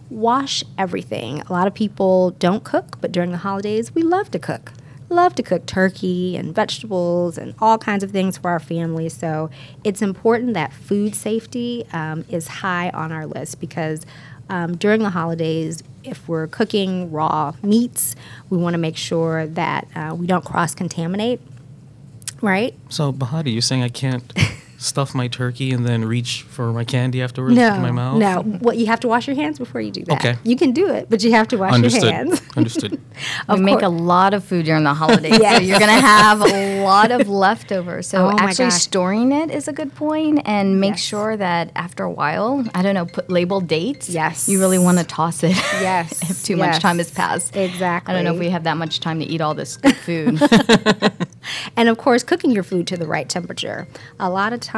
Wash 0.10 0.63
everything. 0.77 1.42
A 1.42 1.53
lot 1.53 1.68
of 1.68 1.74
people 1.74 2.32
don't 2.32 2.63
cook, 2.63 2.98
but 3.01 3.12
during 3.12 3.32
the 3.32 3.38
holidays, 3.38 3.96
we 3.96 4.01
love 4.01 4.30
to 4.32 4.39
cook. 4.39 4.72
Love 5.10 5.36
to 5.36 5.44
cook 5.44 5.65
turkey 5.65 6.36
and 6.38 6.56
vegetables 6.56 7.38
and 7.38 7.53
all 7.60 7.77
kinds 7.77 8.03
of 8.03 8.12
things 8.12 8.38
for 8.38 8.50
our 8.50 8.60
family. 8.60 9.10
So 9.10 9.50
it's 9.84 10.01
important 10.01 10.53
that 10.53 10.74
food 10.74 11.15
safety 11.15 11.86
um, 11.94 12.25
is 12.30 12.48
high 12.48 12.89
on 12.89 13.12
our 13.12 13.25
list 13.25 13.60
because 13.60 14.06
um, 14.50 14.75
during 14.77 15.01
the 15.03 15.10
holidays, 15.10 15.84
if 16.03 16.27
we're 16.27 16.48
cooking 16.48 17.12
raw 17.12 17.53
meats, 17.62 18.15
we 18.50 18.58
want 18.58 18.74
to 18.74 18.77
make 18.77 18.98
sure 18.98 19.48
that 19.48 19.88
uh, 19.96 20.15
we 20.18 20.27
don't 20.27 20.44
cross 20.44 20.75
contaminate, 20.75 21.39
right? 22.42 22.75
So 22.89 23.13
Bahati, 23.13 23.53
you're 23.53 23.62
saying 23.62 23.84
I 23.84 23.89
can't 23.89 24.32
stuff 24.84 25.16
my 25.16 25.28
turkey 25.28 25.72
and 25.72 25.86
then 25.88 26.04
reach 26.06 26.44
for 26.44 26.74
my 26.74 26.84
candy 26.84 27.22
afterwards 27.22 27.56
No, 27.56 27.74
in 27.75 27.82
my 27.82 27.92
mouth? 27.92 28.18
no. 28.20 28.42
What 28.42 28.78
you 28.78 28.86
have 28.88 29.00
to 29.02 29.08
wash 29.08 29.28
your 29.28 29.36
hands 29.36 29.58
before 29.58 29.82
you 29.82 29.92
do 29.92 30.04
that. 30.06 30.16
Okay. 30.24 30.38
You 30.44 30.56
can 30.56 30.72
do 30.72 30.88
it, 30.90 31.10
but 31.10 31.24
you 31.24 31.32
have 31.32 31.48
to 31.50 31.58
wash 31.58 31.74
Understood. 31.74 32.04
your 32.04 32.12
hands. 32.13 32.42
Understood. 32.58 33.00
we 33.50 33.60
make 33.62 33.82
a 33.82 33.88
lot 33.90 34.34
of 34.34 34.44
food 34.44 34.66
during 34.66 34.84
the 34.84 34.94
holidays, 34.94 35.36
so 35.38 35.58
you're 35.60 35.80
going 35.80 35.90
to 35.94 36.02
have 36.06 36.42
a 36.42 36.84
lot 36.84 37.12
of 37.12 37.28
leftovers. 37.30 38.08
So 38.08 38.28
Oh 38.28 38.36
actually 38.38 38.72
storing 38.72 39.32
it 39.32 39.50
is 39.50 39.68
a 39.68 39.74
good 39.74 39.96
point, 39.96 40.42
and 40.46 40.80
make 40.80 40.92
Yes. 40.94 41.00
sure 41.00 41.38
that 41.38 41.72
after 41.75 42.04
a 42.04 42.12
while, 42.12 42.63
I 42.75 42.82
don't 42.82 42.94
know, 42.94 43.06
put 43.06 43.30
label 43.30 43.62
dates. 43.62 44.10
Yes. 44.10 44.48
you 44.50 44.60
really 44.60 44.78
want 44.80 44.98
to 45.00 45.04
toss 45.06 45.44
it. 45.44 45.56
Yes, 45.82 46.22
if 46.30 46.44
too 46.44 46.58
much 46.58 46.80
time 46.80 46.98
has 46.98 47.10
passed. 47.10 47.56
Exactly. 47.56 48.13
I 48.13 48.16
don't 48.18 48.25
know 48.25 48.34
if 48.34 48.40
we 48.40 48.50
have 48.50 48.66
that 48.66 48.78
much 48.78 49.00
time 49.00 49.20
to 49.20 49.25
eat 49.25 49.42
all 49.42 49.54
this 49.54 49.78
good 49.78 49.96
food. 49.96 50.40
And 51.75 51.90
of 51.90 51.98
course, 51.98 52.24
cooking 52.24 52.52
your 52.52 52.63
food 52.63 52.88
to 52.88 52.96
the 52.98 53.06
right 53.08 53.28
temperature. 53.28 53.86
A 54.20 54.30
lot 54.30 54.54
of 54.54 54.60
times, 54.62 54.73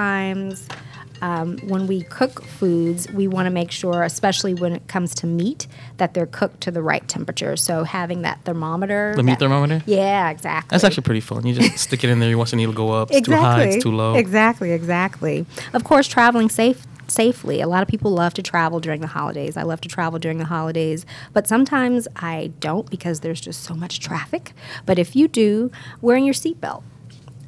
um, 1.21 1.57
when 1.67 1.87
we 1.87 2.03
cook 2.03 2.43
foods, 2.43 3.09
we 3.11 3.27
want 3.27 3.45
to 3.45 3.49
make 3.49 3.71
sure, 3.71 4.03
especially 4.03 4.53
when 4.53 4.73
it 4.73 4.87
comes 4.87 5.15
to 5.15 5.27
meat, 5.27 5.67
that 5.97 6.13
they're 6.13 6.25
cooked 6.25 6.61
to 6.61 6.71
the 6.71 6.81
right 6.81 7.07
temperature. 7.07 7.55
So 7.55 7.83
having 7.83 8.21
that 8.23 8.43
thermometer. 8.43 9.13
The 9.15 9.23
meat 9.23 9.39
thermometer? 9.39 9.81
Yeah, 9.85 10.29
exactly. 10.29 10.67
That's 10.73 10.83
actually 10.83 11.03
pretty 11.03 11.21
fun. 11.21 11.45
You 11.45 11.55
just 11.55 11.77
stick 11.85 12.03
it 12.03 12.09
in 12.09 12.19
there. 12.19 12.29
You 12.29 12.37
watch 12.37 12.51
the 12.51 12.57
needle 12.57 12.73
go 12.73 12.91
up. 12.91 13.11
It's 13.11 13.27
too 13.27 13.35
high. 13.35 13.63
It's 13.63 13.83
too 13.83 13.91
low. 13.91 14.15
Exactly, 14.15 14.71
exactly. 14.71 15.45
Of 15.73 15.83
course, 15.83 16.07
traveling 16.07 16.49
safe 16.49 16.85
safely. 17.07 17.61
A 17.61 17.67
lot 17.67 17.83
of 17.83 17.87
people 17.87 18.11
love 18.11 18.33
to 18.33 18.41
travel 18.41 18.79
during 18.79 19.01
the 19.01 19.07
holidays. 19.07 19.57
I 19.57 19.61
love 19.61 19.79
to 19.81 19.87
travel 19.87 20.17
during 20.17 20.39
the 20.39 20.45
holidays, 20.45 21.05
but 21.33 21.47
sometimes 21.47 22.07
I 22.15 22.51
don't 22.59 22.89
because 22.89 23.19
there's 23.19 23.39
just 23.39 23.63
so 23.63 23.75
much 23.75 23.99
traffic. 23.99 24.53
But 24.87 24.97
if 24.97 25.15
you 25.15 25.27
do, 25.27 25.71
wearing 26.01 26.25
your 26.25 26.33
seatbelt, 26.33 26.81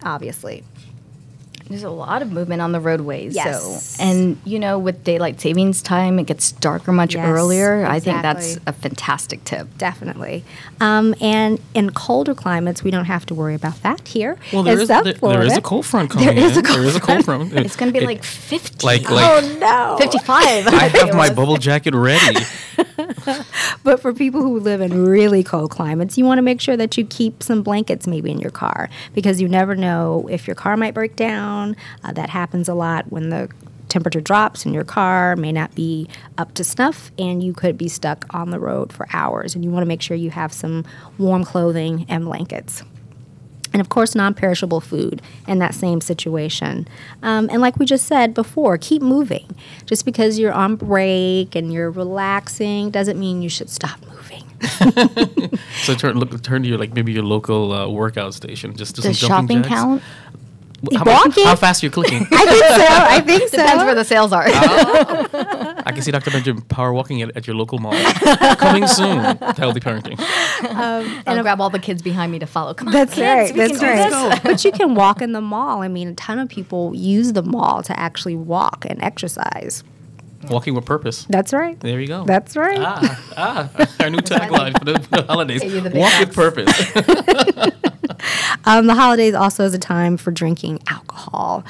obviously. 0.03 0.63
There's 1.69 1.83
a 1.83 1.89
lot 1.89 2.21
of 2.21 2.31
movement 2.31 2.61
on 2.61 2.71
the 2.71 2.79
roadways. 2.79 3.35
Yes. 3.35 3.95
So, 3.97 4.03
and 4.03 4.37
you 4.45 4.57
know, 4.59 4.79
with 4.79 5.03
daylight 5.03 5.39
savings 5.41 5.81
time, 5.81 6.17
it 6.19 6.25
gets 6.27 6.51
darker 6.53 6.91
much 6.91 7.15
Yes, 7.15 7.25
earlier. 7.27 7.85
I 7.85 7.99
think 7.99 8.21
that's 8.21 8.57
a 8.65 8.73
fantastic 8.73 9.43
tip. 9.43 9.67
Definitely. 9.77 10.43
Um, 10.79 11.13
and 11.21 11.59
in 11.73 11.89
colder 11.91 12.33
climates, 12.33 12.83
we 12.83 12.91
don't 12.91 13.05
have 13.05 13.25
to 13.27 13.35
worry 13.35 13.55
about 13.55 13.81
that 13.83 14.07
here. 14.07 14.37
Well, 14.53 14.63
there 14.63 14.73
in 14.75 14.81
is 14.81 14.87
South 14.87 15.03
there, 15.03 15.13
there 15.13 15.19
Florida. 15.19 15.45
is 15.45 15.57
a 15.57 15.61
cold 15.61 15.85
front 15.85 16.09
coming 16.11 16.27
There 16.35 16.37
is 16.37 16.57
a 16.57 16.61
cold 16.63 16.79
there 16.79 16.85
is 16.85 16.95
a 16.95 16.99
cold 16.99 17.25
front. 17.25 17.53
It's 17.53 17.75
going 17.75 17.91
to 17.91 17.97
be 17.99 18.03
It- 18.03 18.07
like 18.07 18.23
50. 18.23 18.85
like 18.85 19.09
like 19.09 19.43
Oh 19.43 19.57
no! 19.59 19.97
55. 19.99 20.67
I 20.67 20.71
have 20.89 21.13
my 21.13 21.33
bubble 21.33 21.57
jacket 21.67 21.93
ready. 21.93 22.39
But 23.83 24.01
for 24.01 24.13
people 24.13 24.41
who 24.41 24.59
live 24.59 24.81
in 24.81 25.05
really 25.05 25.43
cold 25.43 25.71
climates, 25.71 26.17
you 26.17 26.25
want 26.25 26.39
to 26.39 26.41
make 26.41 26.59
sure 26.59 26.75
that 26.75 26.97
you 26.97 27.05
keep 27.05 27.41
some 27.41 27.63
blankets 27.63 28.05
maybe 28.05 28.31
in 28.31 28.39
your 28.39 28.51
car 28.51 28.89
because 29.13 29.39
you 29.41 29.47
never 29.47 29.75
know 29.75 30.27
if 30.29 30.45
your 30.47 30.55
car 30.55 30.75
might 30.75 30.93
break 30.93 31.15
down. 31.15 31.75
Uh, 32.03 32.11
that 32.13 32.29
happens 32.29 32.67
a 32.67 32.73
lot 32.73 33.09
when 33.11 33.29
the 33.29 33.49
temperature 33.87 34.19
drops 34.19 34.65
and 34.65 34.73
your 34.73 34.83
car 34.83 35.35
may 35.35 35.51
not 35.51 35.73
be 35.73 36.09
up 36.37 36.53
to 36.55 36.63
snuff 36.63 37.11
and 37.17 37.41
you 37.41 37.53
could 37.53 37.77
be 37.77 37.87
stuck 37.87 38.25
on 38.31 38.51
the 38.51 38.59
road 38.59 38.91
for 38.91 39.07
hours. 39.13 39.55
And 39.55 39.63
you 39.63 39.71
want 39.71 39.83
to 39.83 39.87
make 39.87 40.01
sure 40.01 40.17
you 40.17 40.31
have 40.31 40.51
some 40.51 40.85
warm 41.17 41.45
clothing 41.45 42.05
and 42.09 42.25
blankets. 42.25 42.83
And 43.73 43.81
of 43.81 43.89
course, 43.89 44.15
non 44.15 44.33
perishable 44.33 44.79
food 44.81 45.21
in 45.47 45.59
that 45.59 45.73
same 45.73 46.01
situation. 46.01 46.87
Um, 47.21 47.49
and 47.51 47.61
like 47.61 47.77
we 47.77 47.85
just 47.85 48.05
said 48.07 48.33
before, 48.33 48.77
keep 48.77 49.01
moving. 49.01 49.45
Just 49.85 50.05
because 50.05 50.39
you're 50.39 50.53
on 50.53 50.75
break 50.75 51.55
and 51.55 51.71
you're 51.71 51.91
relaxing 51.91 52.89
doesn't 52.89 53.19
mean 53.19 53.41
you 53.41 53.49
should 53.49 53.69
stop 53.69 53.99
moving. 54.05 54.43
So 55.83 55.93
turn 55.95 56.17
look 56.19 56.41
turn 56.43 56.63
to 56.63 56.67
your 56.69 56.77
like 56.77 56.93
maybe 56.93 57.13
your 57.13 57.23
local 57.23 57.71
uh, 57.71 57.87
workout 57.87 58.33
station. 58.33 58.75
Just 58.75 58.95
do 58.95 59.01
Does 59.03 59.19
some 59.19 59.29
jumping 59.29 59.63
shopping 59.63 59.69
jacks. 59.69 59.81
count? 59.81 60.01
How, 60.95 61.05
Walking? 61.05 61.45
how 61.45 61.55
fast 61.55 61.81
you're 61.81 61.91
clicking? 61.91 62.27
I 62.31 62.45
think 62.45 62.65
so. 62.65 62.87
I 62.89 63.21
think 63.21 63.49
so. 63.49 63.57
Depends 63.57 63.83
where 63.83 63.95
the 63.95 64.03
sales 64.05 64.31
are. 64.33 64.43
I 64.45 64.49
can 65.97 66.03
see 66.03 66.11
Dr. 66.11 66.31
Benjamin 66.31 66.61
power 66.63 66.93
walking 66.93 67.21
at, 67.21 67.35
at 67.35 67.47
your 67.47 67.55
local 67.55 67.79
mall. 67.79 67.93
Coming 68.57 68.87
soon 68.87 69.17
to 69.37 69.53
healthy 69.57 69.79
parenting. 69.79 70.19
And 70.61 71.27
I'll 71.27 71.41
grab 71.41 71.59
all 71.59 71.69
the 71.69 71.79
kids 71.79 72.01
behind 72.01 72.31
me 72.31 72.39
to 72.39 72.47
follow. 72.47 72.73
Come 72.73 72.89
on, 72.89 72.93
That's 72.93 73.15
kids, 73.15 73.21
right. 73.21 73.53
we 73.53 73.59
That's 73.59 73.79
can 73.79 73.79
do 73.79 74.03
right. 74.03 74.31
this. 74.31 74.39
but 74.43 74.65
you 74.65 74.71
can 74.71 74.95
walk 74.95 75.21
in 75.21 75.33
the 75.33 75.41
mall. 75.41 75.81
I 75.81 75.87
mean, 75.87 76.09
a 76.09 76.13
ton 76.13 76.39
of 76.39 76.49
people 76.49 76.95
use 76.95 77.33
the 77.33 77.43
mall 77.43 77.83
to 77.83 77.99
actually 77.99 78.35
walk 78.35 78.85
and 78.87 79.01
exercise. 79.01 79.83
Walking 80.49 80.75
with 80.75 80.85
purpose. 80.85 81.25
That's 81.29 81.51
right. 81.51 81.79
There 81.79 81.99
you 81.99 82.07
go. 82.07 82.23
That's 82.23 82.55
right. 82.55 82.77
Ah, 82.79 83.23
ah, 83.35 83.85
our 83.99 84.09
new 84.09 84.19
tagline 84.19 84.77
for 84.77 84.85
the, 84.85 84.99
for 84.99 85.17
the 85.17 85.23
holidays. 85.23 85.61
The 85.61 85.81
big 85.81 85.95
Walk 85.95 86.19
with 86.19 86.33
purpose. 86.33 87.73
Um, 88.65 88.87
the 88.87 88.95
holidays 88.95 89.33
also 89.33 89.63
is 89.63 89.73
a 89.73 89.79
time 89.79 90.17
for 90.17 90.31
drinking 90.31 90.79
alcohol. 90.89 91.63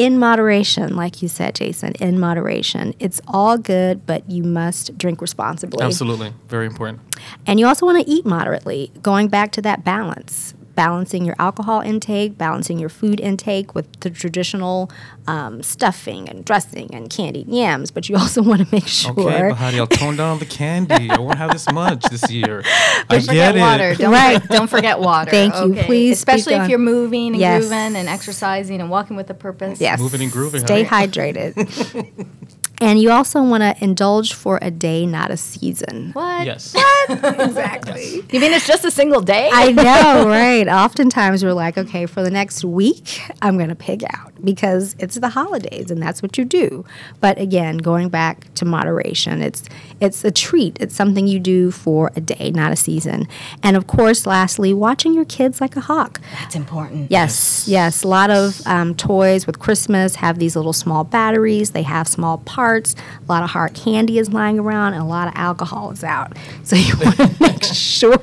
In 0.00 0.18
moderation, 0.18 0.96
like 0.96 1.20
you 1.20 1.28
said, 1.28 1.54
Jason, 1.54 1.92
in 2.00 2.18
moderation. 2.18 2.94
It's 2.98 3.20
all 3.28 3.58
good, 3.58 4.06
but 4.06 4.30
you 4.30 4.42
must 4.42 4.96
drink 4.96 5.20
responsibly. 5.20 5.84
Absolutely. 5.84 6.32
Very 6.48 6.64
important. 6.64 7.00
And 7.46 7.60
you 7.60 7.66
also 7.66 7.84
want 7.84 8.02
to 8.02 8.10
eat 8.10 8.24
moderately, 8.24 8.90
going 9.02 9.28
back 9.28 9.52
to 9.52 9.60
that 9.62 9.84
balance. 9.84 10.54
Balancing 10.74 11.24
your 11.24 11.36
alcohol 11.38 11.80
intake, 11.80 12.38
balancing 12.38 12.78
your 12.78 12.88
food 12.88 13.20
intake 13.20 13.74
with 13.74 13.86
the 14.00 14.10
traditional 14.10 14.90
um, 15.26 15.62
stuffing 15.62 16.28
and 16.28 16.44
dressing 16.44 16.94
and 16.94 17.10
candied 17.10 17.48
yams. 17.48 17.90
But 17.90 18.08
you 18.08 18.16
also 18.16 18.42
want 18.50 18.60
to 18.62 18.68
make 18.74 18.86
sure. 18.86 19.12
Okay, 19.12 19.48
but 19.48 19.56
honey, 19.56 19.78
I'll 19.80 19.86
tone 19.86 20.16
down 20.16 20.38
the 20.38 20.46
candy. 20.46 21.10
I 21.10 21.18
won't 21.18 21.38
have 21.38 21.52
this 21.52 21.70
much 21.72 22.04
this 22.04 22.30
year. 22.30 22.62
I 22.66 23.04
Don't 23.08 23.18
get 23.20 23.26
forget 23.26 23.56
it. 23.56 23.60
water. 23.60 23.94
Don't, 23.94 24.12
Right. 24.12 24.40
forget, 24.42 24.50
don't 24.58 24.70
forget 24.70 25.00
water. 25.00 25.30
Thank 25.30 25.54
you. 25.54 25.82
Please 25.84 26.18
Especially 26.18 26.54
if 26.54 26.62
on- 26.62 26.70
you're 26.70 26.78
moving 26.78 27.28
and 27.28 27.36
Yes. 27.36 27.60
grooving 27.62 27.96
and 27.96 28.08
exercising 28.08 28.80
and 28.80 28.90
walking 28.90 29.16
with 29.16 29.28
a 29.30 29.34
purpose. 29.34 29.80
Yes. 29.80 29.98
Moving 30.00 30.22
and 30.22 30.32
grooving, 30.32 30.60
Stay 30.62 30.82
honey. 30.84 31.08
hydrated. 31.08 32.26
and 32.80 33.00
you 33.00 33.10
also 33.10 33.42
want 33.42 33.62
to 33.62 33.84
indulge 33.84 34.34
for 34.34 34.58
a 34.62 34.70
day, 34.70 35.06
not 35.06 35.30
a 35.30 35.36
season. 35.36 36.10
What? 36.12 36.46
Yes. 36.46 36.74
What? 36.74 36.86
Exactly. 37.50 38.24
You 38.30 38.40
mean 38.40 38.52
it's 38.52 38.66
just 38.66 38.84
a 38.84 38.90
single 38.90 39.20
day? 39.20 39.50
I 39.52 39.72
know, 39.72 39.82
right? 40.28 40.68
Oftentimes 40.68 41.42
we're 41.42 41.52
like, 41.52 41.76
okay, 41.76 42.06
for 42.06 42.22
the 42.22 42.30
next 42.30 42.64
week, 42.64 43.20
I'm 43.42 43.56
going 43.56 43.68
to 43.70 43.74
pig 43.74 44.04
out 44.10 44.29
because 44.44 44.96
it's 44.98 45.16
the 45.16 45.30
holidays 45.30 45.90
and 45.90 46.02
that's 46.02 46.22
what 46.22 46.36
you 46.38 46.44
do. 46.44 46.84
But 47.20 47.38
again, 47.38 47.78
going 47.78 48.08
back 48.08 48.52
to 48.54 48.64
moderation, 48.64 49.42
it's 49.42 49.64
it's 50.00 50.24
a 50.24 50.30
treat. 50.30 50.76
It's 50.80 50.94
something 50.94 51.26
you 51.26 51.38
do 51.38 51.70
for 51.70 52.10
a 52.16 52.20
day, 52.20 52.50
not 52.54 52.72
a 52.72 52.76
season. 52.76 53.28
And 53.62 53.76
of 53.76 53.86
course, 53.86 54.26
lastly, 54.26 54.72
watching 54.72 55.12
your 55.14 55.24
kids 55.26 55.60
like 55.60 55.76
a 55.76 55.80
hawk. 55.80 56.20
That's 56.40 56.54
important. 56.54 57.10
Yes, 57.10 57.66
yes. 57.68 58.02
A 58.02 58.08
lot 58.08 58.30
of 58.30 58.66
um, 58.66 58.94
toys 58.94 59.46
with 59.46 59.58
Christmas 59.58 60.16
have 60.16 60.38
these 60.38 60.56
little 60.56 60.72
small 60.72 61.04
batteries. 61.04 61.72
They 61.72 61.82
have 61.82 62.08
small 62.08 62.38
parts. 62.38 62.94
A 63.26 63.32
lot 63.32 63.42
of 63.42 63.50
hard 63.50 63.74
candy 63.74 64.18
is 64.18 64.32
lying 64.32 64.58
around, 64.58 64.94
and 64.94 65.02
a 65.02 65.06
lot 65.06 65.28
of 65.28 65.34
alcohol 65.36 65.90
is 65.90 66.02
out. 66.04 66.36
So 66.62 66.76
you 66.76 66.94
want 66.98 67.16
to 67.16 67.30
make 67.40 67.64
sure 67.64 68.16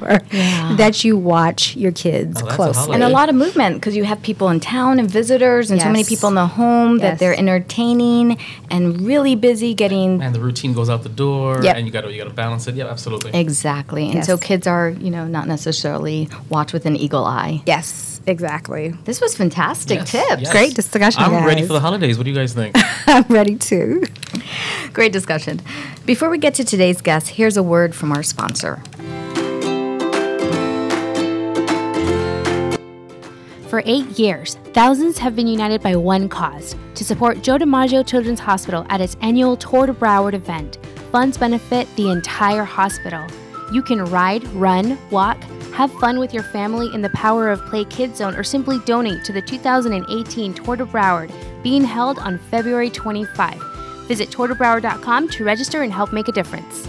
that 0.77 1.03
you 1.03 1.17
watch 1.17 1.75
your 1.75 1.91
kids 1.91 2.41
Oh, 2.41 2.45
that's 2.45 2.53
a 2.53 2.55
closely. 2.55 2.93
And 2.93 3.03
a 3.03 3.09
lot 3.09 3.29
of 3.29 3.35
movement 3.35 3.75
because 3.75 3.95
you 3.95 4.03
have 4.05 4.21
people 4.21 4.47
in 4.49 4.59
town 4.59 4.99
and 4.99 5.09
visitors 5.09 5.69
and 5.71 5.81
so 5.81 5.87
many 5.87 5.99
Yes. 5.99 6.06
People 6.07 6.29
in 6.29 6.35
the 6.35 6.47
home 6.47 6.97
that 6.99 7.19
they're 7.19 7.37
entertaining 7.37 8.37
and 8.69 9.01
really 9.01 9.35
busy 9.35 9.73
getting 9.73 10.21
And 10.21 10.33
the 10.33 10.39
routine 10.39 10.73
goes 10.73 10.89
out 10.89 11.03
the 11.03 11.09
door, 11.09 11.61
Yep. 11.63 11.75
and 11.75 11.85
you 11.85 11.91
gotta 11.91 12.11
you 12.11 12.17
gotta 12.17 12.33
balance 12.33 12.67
it. 12.67 12.75
Yeah, 12.75 12.85
absolutely. 12.87 13.31
exactly. 13.33 14.09
And 14.11 14.25
so 14.25 14.37
kids 14.37 14.67
are, 14.67 14.89
you 14.89 15.09
know, 15.11 15.25
not 15.27 15.47
necessarily 15.47 16.29
watch 16.49 16.73
with 16.73 16.85
an 16.85 16.95
eagle 16.95 17.25
eye. 17.25 17.61
Yes, 17.65 18.21
exactly. 18.25 18.89
This 19.05 19.21
was 19.21 19.35
fantastic 19.35 19.99
Yes, 19.99 20.11
tips. 20.11 20.41
yes. 20.43 20.51
Great 20.51 20.73
discussion, 20.75 21.23
I'm 21.23 21.45
ready 21.45 21.65
for 21.65 21.73
the 21.73 21.79
holidays. 21.79 22.17
What 22.17 22.23
do 22.25 22.29
you 22.31 22.35
guys 22.35 22.53
think? 22.53 22.75
I'm 23.07 23.25
ready 23.29 23.55
too. 23.55 24.03
Great 24.93 25.11
discussion. 25.13 25.61
Before 26.05 26.29
we 26.29 26.37
get 26.37 26.53
to 26.55 26.63
today's 26.63 27.01
guest, 27.01 27.29
here's 27.29 27.57
a 27.57 27.63
word 27.63 27.93
from 27.95 28.11
our 28.11 28.23
sponsor. 28.23 28.81
For 33.67 33.83
eight 33.85 34.17
years, 34.17 34.55
thousands 34.73 35.17
have 35.17 35.35
been 35.35 35.45
united 35.45 35.81
by 35.83 35.93
one 35.97 36.29
cause 36.29 36.73
to 36.95 37.03
support 37.03 37.41
Joe 37.41 37.57
DiMaggio 37.57 38.07
Children's 38.07 38.39
Hospital 38.39 38.85
at 38.89 39.01
its 39.01 39.17
annual 39.19 39.57
Tour 39.57 39.87
de 39.87 39.93
Broward 39.93 40.33
event. 40.33 40.77
Funds 41.11 41.37
benefit 41.37 41.85
the 41.97 42.09
entire 42.09 42.63
hospital. 42.63 43.27
You 43.73 43.81
can 43.81 44.05
ride, 44.05 44.45
run, 44.53 44.97
walk, 45.11 45.41
have 45.73 45.91
fun 45.99 46.17
with 46.17 46.33
your 46.33 46.43
family 46.43 46.89
in 46.93 47.01
the 47.01 47.09
Power 47.09 47.51
of 47.51 47.59
Play 47.65 47.83
Kids 47.83 48.19
Zone, 48.19 48.35
or 48.35 48.43
simply 48.43 48.79
donate 48.85 49.25
to 49.25 49.33
the 49.33 49.41
2018 49.41 50.53
Tour 50.53 50.77
de 50.77 50.85
Broward 50.85 51.29
being 51.61 51.83
held 51.83 52.19
on 52.19 52.39
February 52.49 52.89
25. 52.89 53.61
Visit 54.07 54.29
tourdebroward.com 54.29 55.27
to 55.27 55.43
register 55.43 55.81
and 55.81 55.91
help 55.91 56.13
make 56.13 56.29
a 56.29 56.31
difference. 56.31 56.87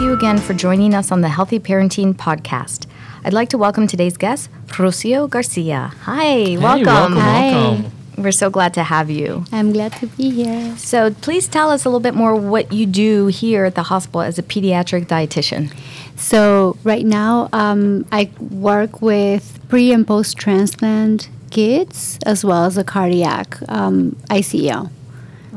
Thank 0.00 0.08
you 0.08 0.16
again 0.16 0.38
for 0.38 0.54
joining 0.54 0.94
us 0.94 1.12
on 1.12 1.20
the 1.20 1.28
Healthy 1.28 1.60
Parenting 1.60 2.14
Podcast. 2.14 2.86
I'd 3.22 3.34
like 3.34 3.50
to 3.50 3.58
welcome 3.58 3.86
today's 3.86 4.16
guest, 4.16 4.48
Rocio 4.68 5.28
Garcia. 5.28 5.92
Hi, 6.04 6.56
welcome. 6.58 6.86
welcome, 6.86 7.16
Hi. 7.18 7.50
welcome. 7.52 7.92
We're 8.16 8.32
so 8.32 8.48
glad 8.48 8.72
to 8.74 8.82
have 8.82 9.10
you. 9.10 9.44
I'm 9.52 9.74
glad 9.74 9.92
to 9.96 10.06
be 10.06 10.30
here. 10.30 10.74
So, 10.78 11.12
please 11.12 11.48
tell 11.48 11.68
us 11.68 11.84
a 11.84 11.90
little 11.90 12.00
bit 12.00 12.14
more 12.14 12.34
what 12.34 12.72
you 12.72 12.86
do 12.86 13.26
here 13.26 13.66
at 13.66 13.74
the 13.74 13.82
hospital 13.82 14.22
as 14.22 14.38
a 14.38 14.42
pediatric 14.42 15.04
dietitian. 15.04 15.70
So 16.16 16.78
right 16.82 17.04
now, 17.04 17.50
um, 17.52 18.06
I 18.10 18.30
work 18.40 19.02
with 19.02 19.60
pre 19.68 19.92
and 19.92 20.06
post 20.06 20.38
transplant 20.38 21.28
kids 21.50 22.18
as 22.24 22.42
well 22.42 22.64
as 22.64 22.78
a 22.78 22.84
cardiac 22.84 23.58
um, 23.68 24.16
ICU. 24.30 24.90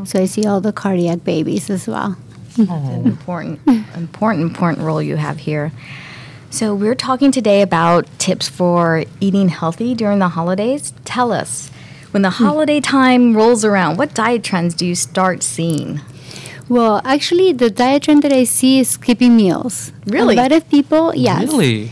So 0.03 0.19
I 0.19 0.25
see 0.25 0.45
all 0.45 0.59
the 0.59 0.73
cardiac 0.73 1.23
babies 1.23 1.69
as 1.69 1.87
well. 1.87 2.17
An 2.57 2.67
oh. 2.69 3.01
important, 3.05 3.59
important, 3.95 4.43
important 4.43 4.85
role 4.85 5.01
you 5.01 5.15
have 5.15 5.39
here. 5.39 5.71
So, 6.49 6.75
we're 6.75 6.95
talking 6.95 7.31
today 7.31 7.63
about 7.63 8.07
tips 8.19 8.47
for 8.47 9.05
eating 9.19 9.49
healthy 9.49 9.95
during 9.95 10.19
the 10.19 10.29
holidays. 10.29 10.93
Tell 11.03 11.31
us, 11.31 11.69
when 12.11 12.21
the 12.21 12.29
hmm. 12.29 12.43
holiday 12.43 12.79
time 12.79 13.35
rolls 13.35 13.65
around, 13.65 13.97
what 13.97 14.13
diet 14.13 14.43
trends 14.43 14.75
do 14.75 14.85
you 14.85 14.93
start 14.93 15.41
seeing? 15.41 15.99
Well, 16.69 17.01
actually, 17.03 17.53
the 17.53 17.69
diet 17.69 18.03
trend 18.03 18.23
that 18.23 18.31
I 18.31 18.43
see 18.43 18.79
is 18.79 18.89
skipping 18.89 19.35
meals. 19.35 19.91
Really? 20.05 20.35
a 20.35 20.41
lot 20.41 20.51
of 20.51 20.69
people, 20.69 21.13
yes, 21.15 21.41
Really? 21.41 21.91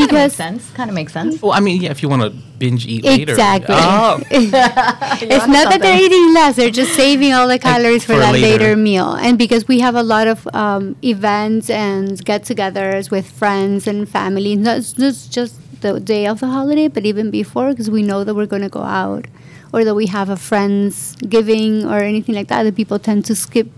Kind 0.00 0.10
of 0.10 0.14
makes 0.14 0.34
because 0.34 0.34
sense. 0.34 0.70
Kind 0.72 0.90
of 0.90 0.94
makes 0.94 1.12
sense. 1.12 1.42
Well, 1.42 1.52
I 1.52 1.60
mean, 1.60 1.80
yeah, 1.82 1.90
if 1.90 2.02
you 2.02 2.08
want 2.08 2.22
to 2.22 2.30
binge 2.30 2.86
eat 2.86 3.04
later. 3.04 3.32
Exactly. 3.32 3.74
Oh, 3.78 4.20
it's 4.30 4.50
not 5.56 5.70
that 5.70 5.78
they're 5.80 6.00
eating 6.00 6.34
less; 6.34 6.56
they're 6.56 6.70
just 6.70 6.94
saving 6.94 7.32
all 7.32 7.48
the 7.48 7.58
calories 7.58 8.04
for, 8.04 8.14
for 8.14 8.20
that 8.20 8.32
later. 8.32 8.64
later. 8.64 8.76
meal. 8.76 9.14
And 9.14 9.38
because 9.38 9.66
we 9.68 9.80
have 9.80 9.94
a 9.94 10.02
lot 10.02 10.26
of 10.26 10.46
um, 10.54 10.96
events 11.02 11.70
and 11.70 12.22
get-togethers 12.24 13.10
with 13.10 13.30
friends 13.30 13.86
and 13.86 14.08
family, 14.08 14.56
not 14.56 14.94
not 14.98 15.14
just 15.30 15.54
the 15.80 15.98
day 16.00 16.26
of 16.26 16.40
the 16.40 16.48
holiday, 16.48 16.88
but 16.88 17.06
even 17.06 17.30
before, 17.30 17.70
because 17.70 17.90
we 17.90 18.02
know 18.02 18.24
that 18.24 18.34
we're 18.34 18.46
going 18.46 18.62
to 18.62 18.68
go 18.68 18.82
out, 18.82 19.26
or 19.72 19.84
that 19.84 19.94
we 19.94 20.06
have 20.06 20.28
a 20.28 20.36
friends 20.36 21.16
giving 21.28 21.86
or 21.86 21.98
anything 21.98 22.34
like 22.34 22.48
that. 22.48 22.64
The 22.64 22.72
people 22.72 22.98
tend 22.98 23.24
to 23.26 23.34
skip 23.34 23.68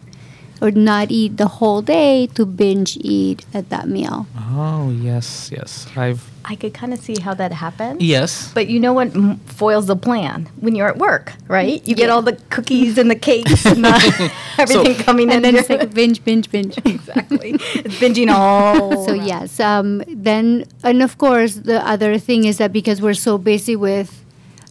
or 0.62 0.70
not 0.70 1.11
eat 1.11 1.37
the 1.37 1.48
whole 1.59 1.83
day 1.83 2.29
to 2.38 2.46
binge 2.46 2.96
eat 3.01 3.44
at 3.53 3.68
that 3.70 3.88
meal. 3.88 4.27
oh 4.55 4.90
yes, 4.90 5.51
yes. 5.53 5.87
I've 5.96 6.31
I 6.44 6.57
could 6.57 6.75
kind 6.75 6.92
of 6.92 6.98
see 6.98 7.20
how 7.20 7.35
that 7.35 7.53
happens. 7.53 8.03
yes. 8.03 8.51
But 8.53 8.66
you 8.66 8.81
know 8.81 8.92
what 8.92 9.14
m- 9.14 9.38
foils 9.46 9.87
the 9.87 9.94
plan 9.96 10.48
when 10.61 10.75
you're 10.75 10.88
at 10.88 10.98
work, 10.98 11.33
right? 11.46 11.79
You 11.87 11.94
get 11.94 12.11
all 12.11 12.20
the 12.22 12.35
cookies 12.51 12.98
and 12.98 13.09
the 13.11 13.14
cakes 13.14 13.64
and 13.64 13.85
the, 13.85 14.33
everything 14.59 14.94
coming 15.05 15.29
in. 15.31 15.37
And 15.37 15.44
then 15.44 15.55
it's 15.57 15.68
your- 15.68 15.79
like 15.79 15.94
binge, 15.94 16.22
binge, 16.25 16.51
binge. 16.51 16.79
exactly. 16.85 17.53
It's 17.79 17.94
binging 18.03 18.29
all. 18.33 19.05
so 19.07 19.12
around. 19.12 19.27
yes 19.27 19.61
um, 19.61 20.03
then 20.09 20.64
and 20.83 21.03
of 21.03 21.18
course 21.18 21.55
the 21.62 21.79
other 21.87 22.18
thing 22.18 22.44
is 22.44 22.59
that 22.59 22.72
because 22.72 23.01
we're 23.03 23.14
so 23.14 23.38
busy 23.38 23.77
with 23.77 24.21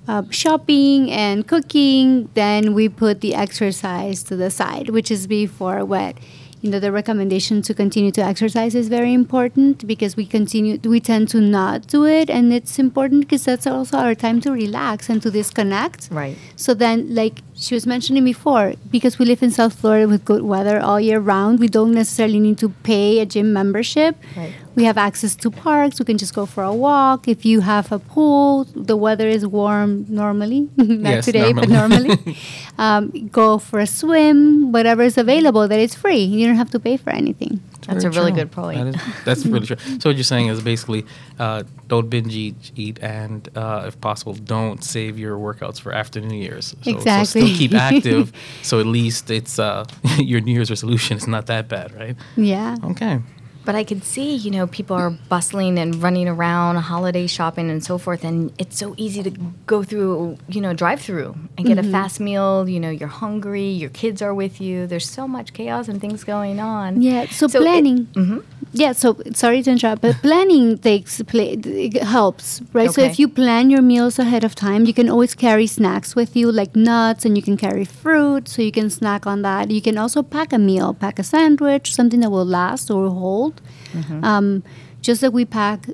uh, 0.08 0.24
shopping 0.30 1.12
and 1.12 1.48
cooking 1.48 2.30
then 2.34 2.74
we 2.74 2.90
put 2.90 3.22
the 3.22 3.36
exercise 3.36 4.24
to 4.24 4.36
the 4.36 4.50
side 4.50 4.90
which 4.90 5.12
is 5.12 5.28
before 5.28 5.86
what 5.86 6.18
you 6.62 6.70
know 6.70 6.80
the 6.80 6.92
recommendation 6.92 7.62
to 7.64 7.74
continue 7.74 8.12
to 8.12 8.22
exercise 8.22 8.76
is 8.76 8.88
very 8.88 9.14
important 9.14 9.86
because 9.88 10.16
we 10.16 10.26
continue 10.26 10.78
we 10.84 11.00
tend 11.00 11.28
to 11.30 11.40
not 11.42 11.88
do 11.88 12.06
it 12.06 12.30
and 12.30 12.54
it's 12.54 12.78
important 12.78 13.22
because 13.22 13.46
that's 13.46 13.66
also 13.66 13.98
our 13.98 14.14
time 14.16 14.40
to 14.42 14.52
relax 14.52 15.10
and 15.10 15.22
to 15.22 15.32
disconnect 15.32 16.08
Right. 16.12 16.38
so 16.56 16.74
then, 16.74 17.14
like 17.16 17.42
she 17.62 17.76
was 17.76 17.86
mentioning 17.86 18.24
before, 18.24 18.74
because 18.90 19.20
we 19.20 19.26
live 19.26 19.44
in 19.44 19.52
South 19.52 19.74
Florida 19.80 20.08
with 20.08 20.26
good 20.26 20.42
weather 20.42 20.80
all 20.80 21.00
year 21.00 21.20
round, 21.20 21.60
we 21.60 21.68
don't 21.68 21.92
necessarily 21.92 22.40
need 22.40 22.58
to 22.58 22.70
pay 22.70 23.20
a 23.20 23.26
gym 23.26 23.54
membership. 23.54 24.16
Right. 24.36 24.54
We 24.76 24.86
have 24.86 24.98
access 24.98 25.36
to 25.36 25.52
parks. 25.52 26.00
We 26.00 26.06
can 26.06 26.18
just 26.18 26.34
go 26.34 26.46
for 26.46 26.64
a 26.64 26.74
walk. 26.74 27.28
If 27.28 27.46
you 27.46 27.62
have 27.62 27.92
a 27.92 28.00
pool, 28.00 28.64
the 28.76 28.98
weather 28.98 29.28
is 29.28 29.46
warm 29.46 30.06
normally, 30.10 30.70
not 30.78 31.10
Yes, 31.12 31.26
today, 31.26 31.54
but 31.54 31.70
normally. 31.70 32.18
um, 32.78 33.30
go 33.32 33.58
for 33.60 33.80
a 33.80 33.88
swim, 33.88 34.72
whatever 34.72 35.04
is 35.04 35.18
available 35.18 35.68
that 35.68 35.80
is 35.80 35.94
free. 35.94 36.24
You 36.24 36.48
don't 36.48 36.56
have 36.56 36.72
to 36.72 36.80
pay 36.80 36.98
for 36.98 37.12
anything. 37.12 37.62
That's 37.94 38.06
a 38.06 38.10
Very 38.10 38.26
really 38.26 38.40
good 38.42 38.52
point. 38.52 38.80
That 38.80 38.88
is, 38.96 39.26
that's 39.26 39.46
really 39.46 39.66
true. 39.66 39.78
So 40.00 40.10
what 40.10 40.16
you're 40.16 40.24
saying 40.24 40.48
is 40.48 40.62
basically, 40.62 41.06
uh, 41.40 41.64
don't 41.88 42.10
binge 42.10 42.36
eat, 42.36 42.72
eat 42.76 43.00
and 43.02 43.48
uh, 43.56 43.86
if 43.88 44.00
possible, 44.02 44.34
don't 44.34 44.84
save 44.84 45.20
your 45.20 45.38
workouts 45.38 45.80
for 45.80 45.92
after 45.94 46.22
New 46.22 46.38
Year's. 46.38 46.76
So, 46.84 47.00
So 47.00 47.24
still 47.24 47.48
keep 47.48 47.74
active. 47.74 48.32
so 48.62 48.80
at 48.80 48.86
least 48.86 49.30
it's 49.30 49.60
uh, 49.60 49.86
your 50.18 50.42
New 50.42 50.54
Year's 50.54 50.70
resolution 50.70 51.18
is 51.18 51.28
not 51.28 51.48
that 51.48 51.68
bad, 51.68 51.94
right? 51.94 52.16
Yeah. 52.36 52.78
Okay. 52.84 53.20
But 53.64 53.76
I 53.76 53.84
can 53.84 54.02
see, 54.02 54.36
you 54.36 54.50
know, 54.52 54.66
people 54.68 54.96
are 54.96 55.12
bustling 55.30 55.78
and 55.78 56.02
running 56.02 56.28
around, 56.28 56.78
holiday 56.78 57.28
shopping 57.28 57.70
and 57.70 57.84
so 57.84 57.98
forth, 57.98 58.24
and 58.24 58.52
it's 58.58 58.78
so 58.78 58.94
easy 58.98 59.22
to 59.24 59.30
go 59.68 59.84
through, 59.84 60.38
you 60.50 60.62
know, 60.62 60.74
drive 60.74 61.02
through 61.02 61.36
and 61.58 61.68
get 61.68 61.78
a 61.78 61.84
fast 61.84 62.20
meal. 62.20 62.68
You 62.68 62.80
know, 62.80 62.90
you're 62.90 63.08
hungry, 63.26 63.68
your 63.70 63.92
kids 63.92 64.22
are 64.22 64.34
with 64.34 64.60
you. 64.60 64.88
There's 64.88 65.08
so 65.10 65.28
much 65.28 65.54
chaos 65.54 65.88
and 65.88 66.02
things 66.02 66.24
going 66.24 66.60
on. 66.60 67.02
Yeah, 67.02 67.26
so, 67.30 67.48
So 67.48 67.60
it- 67.60 67.64
planning. 67.64 68.08
Mhm. 68.14 68.44
Yeah, 68.74 68.94
so 68.94 69.18
sorry 69.34 69.62
to 69.64 69.72
interrupt, 69.72 70.02
but 70.02 70.16
planning 70.22 70.78
takes 70.78 71.22
play 71.24 71.50
it 71.60 72.02
helps, 72.04 72.62
right? 72.72 72.90
So 72.90 73.02
if 73.02 73.20
you 73.20 73.28
plan 73.28 73.70
your 73.70 73.82
meals 73.82 74.18
ahead 74.18 74.46
of 74.46 74.56
time, 74.56 74.86
you 74.86 74.94
can 74.94 75.10
always 75.10 75.36
carry 75.36 75.68
snacks 75.68 76.16
with 76.16 76.38
you, 76.38 76.50
like 76.54 76.74
nuts, 76.74 77.26
and 77.26 77.36
you 77.36 77.44
can 77.44 77.58
carry 77.58 77.84
fruit, 77.84 78.48
so 78.48 78.62
you 78.62 78.72
can 78.72 78.90
snack 78.90 79.28
on 79.28 79.42
that. 79.42 79.72
You 79.72 79.82
can 79.82 79.98
also 79.98 80.24
pack 80.24 80.54
a 80.54 80.58
meal, 80.58 80.94
pack 80.94 81.20
a 81.20 81.24
sandwich, 81.24 81.94
something 81.94 82.22
that 82.22 82.32
will 82.32 82.46
last 82.46 82.90
or 82.90 83.10
hold, 83.10 83.51
controlled. 83.92 84.26
Um, 84.26 84.64
just 85.02 85.22
like 85.24 85.34
we 85.34 85.46
pack 85.46 85.88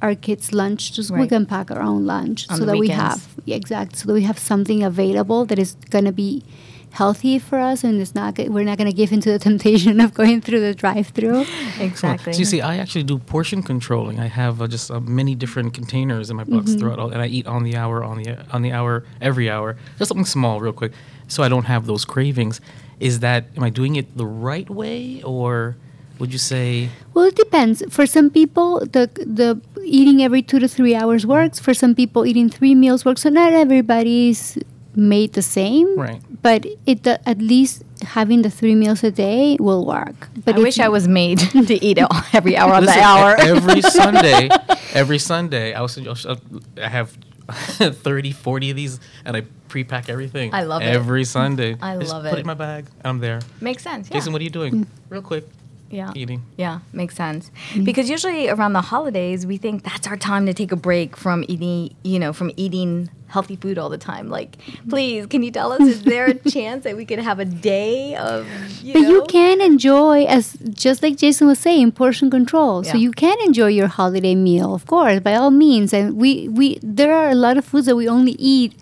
our 0.00 0.14
kids' 0.14 0.52
lunch, 0.52 0.92
just 0.92 1.10
we 1.10 1.28
can 1.28 1.46
pack 1.46 1.70
our 1.70 1.80
own 1.80 2.04
lunch 2.06 2.48
On 2.50 2.56
so 2.56 2.64
the 2.64 2.72
that 2.72 2.78
we 2.78 2.88
have 2.88 3.28
yeah, 3.44 3.56
exactly 3.56 3.96
so 3.98 4.06
that 4.06 4.14
we 4.14 4.22
have 4.22 4.38
something 4.38 4.82
available 4.82 5.44
that 5.46 5.58
is 5.58 5.74
going 5.90 6.04
to 6.04 6.12
be 6.12 6.44
healthy 6.92 7.38
for 7.38 7.58
us 7.58 7.84
and 7.84 8.00
it's 8.00 8.14
not 8.14 8.36
we're 8.38 8.64
not 8.64 8.76
going 8.76 8.90
to 8.90 8.94
give 8.94 9.12
into 9.12 9.30
the 9.30 9.38
temptation 9.48 9.98
of 10.00 10.12
going 10.12 10.40
through 10.40 10.60
the 10.60 10.74
drive-through. 10.74 11.44
Exactly. 11.80 12.32
So 12.32 12.38
you 12.38 12.44
see, 12.44 12.60
I 12.60 12.76
actually 12.76 13.04
do 13.04 13.18
portion 13.18 13.62
controlling. 13.62 14.20
I 14.20 14.26
have 14.26 14.60
uh, 14.60 14.66
just 14.66 14.90
uh, 14.90 15.00
many 15.00 15.34
different 15.34 15.74
containers 15.74 16.30
in 16.30 16.36
my 16.36 16.44
box 16.44 16.74
throughout, 16.74 16.98
all, 16.98 17.10
and 17.10 17.22
I 17.22 17.26
eat 17.26 17.46
on 17.46 17.62
the 17.62 17.76
hour, 17.76 18.04
on 18.04 18.22
the 18.22 18.44
on 18.52 18.62
the 18.62 18.72
hour, 18.72 19.04
every 19.20 19.48
hour. 19.48 19.76
Just 19.98 20.08
something 20.08 20.26
small, 20.26 20.60
real 20.60 20.72
quick, 20.72 20.92
so 21.28 21.42
I 21.42 21.48
don't 21.48 21.64
have 21.64 21.86
those 21.86 22.04
cravings. 22.04 22.60
Is 23.00 23.20
that 23.20 23.46
am 23.56 23.62
I 23.62 23.70
doing 23.70 23.96
it 23.96 24.16
the 24.16 24.26
right 24.26 24.68
way, 24.68 25.22
or 25.22 25.76
would 26.18 26.32
you 26.32 26.38
say? 26.38 26.88
Well, 27.14 27.26
it 27.26 27.34
depends. 27.36 27.82
For 27.90 28.06
some 28.06 28.30
people, 28.30 28.80
the 28.80 29.10
the 29.26 29.60
eating 29.84 30.22
every 30.22 30.42
two 30.42 30.58
to 30.58 30.68
three 30.68 30.94
hours 30.94 31.26
works. 31.26 31.58
For 31.58 31.74
some 31.74 31.94
people, 31.94 32.24
eating 32.26 32.48
three 32.48 32.74
meals 32.74 33.04
works. 33.04 33.22
So 33.22 33.30
not 33.30 33.52
everybody's 33.52 34.58
made 34.94 35.32
the 35.32 35.42
same. 35.42 35.98
Right. 35.98 36.20
But 36.42 36.66
it 36.86 37.02
the, 37.04 37.16
at 37.28 37.38
least 37.38 37.82
having 38.02 38.42
the 38.42 38.50
three 38.50 38.74
meals 38.74 39.02
a 39.04 39.10
day 39.10 39.56
will 39.60 39.86
work. 39.86 40.28
But 40.44 40.56
I 40.56 40.58
wish 40.58 40.78
you- 40.78 40.84
I 40.84 40.88
was 40.88 41.06
made 41.08 41.38
to 41.70 41.74
eat 41.84 41.98
it 41.98 42.06
every 42.32 42.56
hour 42.56 42.74
of 42.74 42.84
the 42.84 42.98
hour. 43.00 43.36
every 43.38 43.80
Sunday, 44.00 44.48
every 44.92 45.18
Sunday, 45.18 45.72
I 45.72 45.80
was 45.80 45.98
I 45.98 46.88
have 46.88 47.16
30, 47.48 48.32
40 48.32 48.70
of 48.70 48.76
these, 48.76 49.00
and 49.24 49.36
I 49.36 49.42
pre-pack 49.68 50.08
everything. 50.08 50.52
I 50.54 50.62
love 50.62 50.82
it. 50.82 50.86
every 50.86 51.24
Sunday. 51.24 51.76
I 51.80 51.96
just 51.98 52.12
love 52.12 52.22
Put 52.24 52.34
it. 52.34 52.38
it 52.38 52.40
in 52.40 52.46
my 52.46 52.54
bag, 52.54 52.86
and 53.00 53.06
I'm 53.06 53.18
there. 53.18 53.40
Makes 53.60 53.82
sense. 53.82 54.08
Yeah. 54.08 54.14
Jason, 54.18 54.32
what 54.32 54.40
are 54.40 54.44
you 54.44 54.50
doing? 54.50 54.72
Mm. 54.84 54.86
Real 55.10 55.22
quick, 55.22 55.48
yeah. 55.92 56.12
eating. 56.16 56.42
Yeah, 56.56 56.80
makes 56.92 57.14
sense. 57.14 57.50
Mm-hmm. 57.70 57.84
Because 57.84 58.10
usually 58.10 58.48
around 58.48 58.72
the 58.72 58.80
holidays, 58.80 59.46
we 59.46 59.58
think 59.58 59.84
that's 59.84 60.08
our 60.08 60.16
time 60.16 60.46
to 60.46 60.54
take 60.54 60.72
a 60.72 60.76
break 60.76 61.16
from 61.16 61.44
eating, 61.46 61.94
you 62.02 62.18
know, 62.18 62.32
from 62.32 62.50
eating 62.56 63.10
healthy 63.28 63.56
food 63.56 63.78
all 63.78 63.88
the 63.88 63.98
time. 63.98 64.28
Like, 64.28 64.56
mm-hmm. 64.58 64.90
please, 64.90 65.26
can 65.26 65.42
you 65.42 65.50
tell 65.50 65.72
us, 65.72 65.80
is 65.80 66.02
there 66.02 66.26
a 66.26 66.34
chance 66.34 66.84
that 66.84 66.96
we 66.96 67.04
could 67.06 67.18
have 67.18 67.38
a 67.38 67.44
day 67.44 68.14
of, 68.16 68.46
you 68.82 68.92
But 68.92 69.02
know? 69.02 69.10
you 69.10 69.24
can 69.28 69.60
enjoy, 69.60 70.24
as 70.24 70.54
just 70.70 71.02
like 71.02 71.16
Jason 71.16 71.46
was 71.46 71.58
saying, 71.58 71.92
portion 71.92 72.30
control. 72.30 72.84
So 72.84 72.96
you 72.96 73.10
can 73.12 73.38
enjoy 73.40 73.68
your 73.68 73.88
holiday 73.88 74.34
meal, 74.34 74.74
of 74.74 74.86
course, 74.86 75.20
by 75.20 75.34
all 75.34 75.50
means. 75.50 75.92
And 75.92 76.16
we, 76.16 76.48
we 76.48 76.78
there 76.82 77.14
are 77.14 77.30
a 77.30 77.34
lot 77.34 77.56
of 77.56 77.64
foods 77.64 77.86
that 77.86 77.96
we 77.96 78.08
only 78.08 78.32
eat 78.32 78.74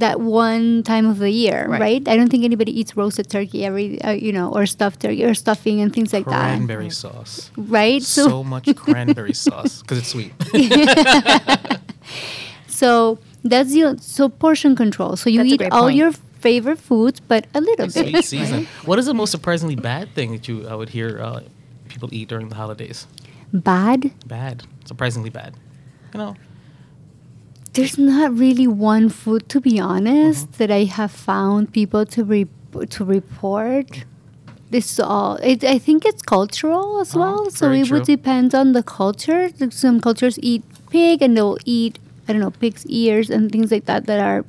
that 0.00 0.20
one 0.20 0.82
time 0.82 1.06
of 1.06 1.18
the 1.18 1.30
year, 1.30 1.66
Right. 1.68 1.80
right? 1.80 2.08
I 2.08 2.16
don't 2.16 2.28
think 2.28 2.44
anybody 2.44 2.72
eats 2.78 2.96
roasted 2.96 3.30
turkey 3.30 3.64
every, 3.64 4.00
uh, 4.02 4.10
you 4.12 4.32
know, 4.32 4.52
or 4.52 4.66
stuffed 4.66 5.00
turkey 5.00 5.24
or 5.24 5.34
stuffing 5.34 5.80
and 5.80 5.92
things 5.92 6.12
like 6.12 6.24
that, 6.26 6.56
Cranberry 6.58 6.90
sauce. 6.90 7.50
right? 7.56 8.02
So, 8.02 8.42
much 8.44 8.68
cranberry 8.76 9.34
sauce 9.34 9.80
because 9.82 9.98
it's 9.98 10.08
sweet. 10.08 10.32
So 12.68 13.18
that's 13.44 13.72
the 13.72 13.98
so 14.00 14.28
portion 14.28 14.74
control. 14.74 15.16
So 15.16 15.28
you 15.28 15.38
That's 15.44 15.52
eat 15.52 15.62
all 15.70 15.82
point. 15.82 15.96
your 15.96 16.12
favorite 16.40 16.78
foods, 16.78 17.20
but 17.20 17.46
a 17.54 17.60
little 17.60 17.86
It's 17.86 17.94
bit. 17.94 18.08
sweet 18.08 18.24
season. 18.24 18.66
What 18.86 18.98
is 18.98 19.06
the 19.06 19.14
most 19.14 19.30
surprisingly 19.30 19.76
bad 19.76 20.14
thing 20.14 20.32
that 20.32 20.48
you 20.48 20.66
uh, 20.68 20.76
would 20.78 20.88
hear 20.88 21.20
uh, 21.20 21.40
people 21.88 22.08
eat 22.12 22.28
during 22.28 22.48
the 22.48 22.54
holidays? 22.56 23.06
Bad. 23.52 24.12
Bad, 24.26 24.62
surprisingly 24.86 25.28
bad. 25.30 25.54
You 26.14 26.18
know, 26.18 26.36
There's 27.72 27.98
not 27.98 28.36
really 28.36 28.66
one 28.66 29.08
food, 29.08 29.48
to 29.50 29.60
be 29.60 29.78
honest, 29.80 30.46
Mm-hmm. 30.46 30.56
that 30.58 30.70
I 30.70 30.84
have 30.84 31.10
found 31.12 31.72
people 31.72 32.04
to 32.06 32.24
re- 32.24 32.46
to 32.90 33.04
report. 33.04 34.04
This 34.70 35.00
all. 35.00 35.34
It, 35.42 35.64
I 35.64 35.78
think 35.78 36.04
it's 36.04 36.22
cultural 36.22 37.00
as 37.00 37.16
Oh, 37.16 37.18
well. 37.20 37.50
So 37.50 37.66
very 37.66 37.80
it 37.80 37.90
would 37.90 38.04
depend 38.04 38.54
on 38.54 38.72
the 38.72 38.82
culture. 38.84 39.50
Some 39.70 40.00
cultures 40.00 40.38
eat 40.42 40.62
pig, 40.90 41.22
and 41.22 41.36
they'll 41.36 41.58
eat 41.64 41.98
I 42.28 42.32
don't 42.32 42.40
know 42.40 42.52
pig's 42.52 42.86
ears 42.86 43.30
and 43.30 43.50
things 43.50 43.72
like 43.72 43.86
that 43.86 44.06
that 44.06 44.20
are 44.20 44.44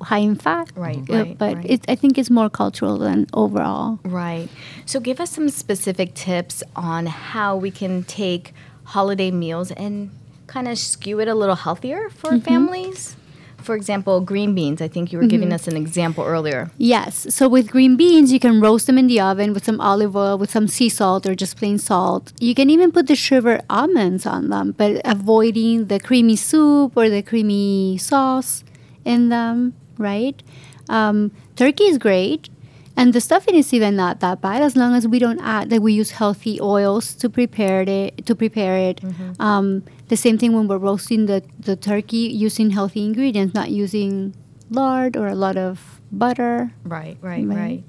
high 0.00 0.24
in 0.24 0.36
fat. 0.36 0.72
Right, 0.74 1.04
Uh, 1.10 1.12
right, 1.14 1.36
but 1.38 1.56
right. 1.56 1.66
It, 1.70 1.80
I 1.88 1.94
think 1.94 2.16
it's 2.16 2.30
more 2.30 2.48
cultural 2.48 2.96
than 2.96 3.26
overall. 3.34 3.98
Right. 4.02 4.48
So 4.86 4.98
give 5.00 5.20
us 5.20 5.30
some 5.30 5.50
specific 5.50 6.14
tips 6.14 6.62
on 6.74 7.04
how 7.04 7.54
we 7.56 7.70
can 7.70 8.04
take 8.04 8.54
holiday 8.84 9.30
meals 9.30 9.70
and 9.72 10.10
kind 10.50 10.66
of 10.68 10.76
skew 10.78 11.20
it 11.20 11.28
a 11.28 11.34
little 11.34 11.54
healthier 11.54 12.10
for 12.10 12.38
families. 12.40 13.16
For 13.62 13.74
example, 13.74 14.20
green 14.20 14.54
beans. 14.54 14.80
I 14.80 14.88
think 14.88 15.12
you 15.12 15.18
were 15.18 15.26
giving 15.26 15.52
us 15.52 15.68
an 15.68 15.76
example 15.76 16.24
earlier. 16.24 16.70
Yes. 16.78 17.26
So 17.28 17.46
with 17.46 17.70
green 17.70 17.94
beans, 17.94 18.32
you 18.32 18.40
can 18.40 18.58
roast 18.60 18.86
them 18.86 18.96
in 18.96 19.06
the 19.06 19.20
oven 19.20 19.52
with 19.52 19.64
some 19.64 19.80
olive 19.80 20.16
oil, 20.16 20.38
with 20.38 20.50
some 20.50 20.66
sea 20.66 20.88
salt, 20.88 21.26
or 21.26 21.34
just 21.34 21.58
plain 21.58 21.76
salt. 21.78 22.32
You 22.40 22.54
can 22.54 22.70
even 22.70 22.90
put 22.90 23.06
the 23.06 23.14
sugar 23.14 23.60
almonds 23.68 24.24
on 24.24 24.48
them, 24.48 24.72
but 24.76 25.02
avoiding 25.04 25.86
the 25.86 26.00
creamy 26.00 26.36
soup 26.36 26.96
or 26.96 27.10
the 27.10 27.22
creamy 27.22 27.98
sauce 27.98 28.64
in 29.04 29.28
them, 29.28 29.74
right? 29.98 30.42
Um, 30.88 31.30
turkey 31.54 31.84
is 31.84 31.98
great. 31.98 32.48
And 32.96 33.12
the 33.14 33.20
stuffing 33.20 33.54
is 33.54 33.72
even 33.72 33.96
not 33.96 34.20
that 34.20 34.40
bad 34.42 34.60
as 34.62 34.76
long 34.76 34.94
as 34.94 35.08
we 35.08 35.18
don't 35.18 35.40
add 35.40 35.70
that 35.70 35.80
we 35.80 35.92
use 35.92 36.10
healthy 36.12 36.60
oils 36.60 37.14
to 37.16 37.30
prepare 37.30 37.82
it 37.82 38.26
to 38.26 38.34
prepare 38.34 38.76
it. 38.76 39.00
Um, 39.38 39.84
the 40.08 40.16
same 40.16 40.36
thing 40.36 40.52
when 40.52 40.68
we're 40.68 40.78
roasting 40.78 41.26
the, 41.26 41.42
the 41.58 41.76
turkey 41.76 42.28
using 42.28 42.70
healthy 42.70 43.04
ingredients, 43.04 43.54
not 43.54 43.70
using 43.70 44.34
lard 44.70 45.16
or 45.16 45.28
a 45.28 45.34
lot 45.34 45.56
of 45.56 46.00
butter. 46.12 46.72
Right, 46.84 47.16
right, 47.22 47.46
Right. 47.46 47.56
right. 47.56 47.84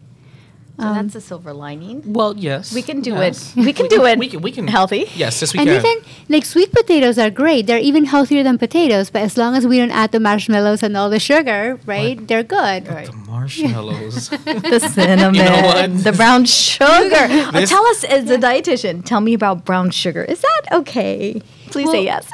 So 0.82 0.94
that's 0.98 1.16
um, 1.16 1.20
a 1.20 1.22
silver 1.22 1.54
lining. 1.54 2.02
well, 2.18 2.34
yes, 2.36 2.74
We 2.74 2.82
can 2.82 3.02
do 3.02 3.12
yes. 3.12 3.54
it. 3.56 3.66
We 3.68 3.72
can 3.74 3.88
do 3.88 4.06
it. 4.10 4.18
We 4.18 4.28
can. 4.34 4.42
We 4.42 4.52
can. 4.52 4.68
healthy. 4.68 5.06
Yes, 5.16 5.40
yes, 5.42 5.54
we 5.54 5.60
and 5.60 5.70
can. 5.70 5.78
even 5.80 5.96
like 6.28 6.44
sweet 6.46 6.72
potatoes 6.72 7.18
are 7.24 7.30
great. 7.30 7.68
They're 7.68 7.86
even 7.90 8.06
healthier 8.06 8.42
than 8.48 8.58
potatoes, 8.58 9.12
but 9.14 9.22
as 9.22 9.38
long 9.38 9.56
as 9.56 9.68
we 9.68 9.78
don't 9.78 9.92
add 9.92 10.12
the 10.12 10.20
marshmallows 10.20 10.82
and 10.82 10.98
all 10.98 11.10
the 11.10 11.20
sugar, 11.20 11.80
right? 11.86 12.18
They're 12.28 12.44
good. 12.60 12.88
Right. 12.88 13.06
the 13.06 13.14
marshmallows. 13.34 14.30
The 14.72 14.80
cinnamon, 14.80 15.36
what? 15.38 16.04
the 16.04 16.14
brown 16.14 16.46
sugar. 16.46 17.28
Oh, 17.54 17.66
tell 17.66 17.86
us, 17.94 18.04
as 18.04 18.30
a 18.30 18.38
dietitian, 18.38 19.04
tell 19.06 19.22
me 19.22 19.34
about 19.34 19.66
brown 19.66 19.92
sugar. 19.92 20.24
Is 20.24 20.42
that 20.42 20.62
okay? 20.80 21.42
Please 21.74 21.90
say 21.92 22.04
yes. 22.04 22.26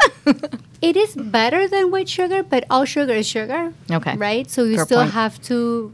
It 0.81 0.95
is 0.95 1.15
better 1.15 1.67
than 1.67 1.89
white 1.91 2.07
sugar, 2.07 2.43
but 2.43 2.63
all 2.69 2.86
sugar 2.86 3.13
is 3.13 3.27
sugar. 3.27 3.73
Okay. 3.91 4.15
Right? 4.15 4.49
So 4.49 4.63
you 4.63 4.75
Fair 4.77 4.86
still 4.86 5.01
point. 5.01 5.12
have 5.13 5.41
to 5.51 5.91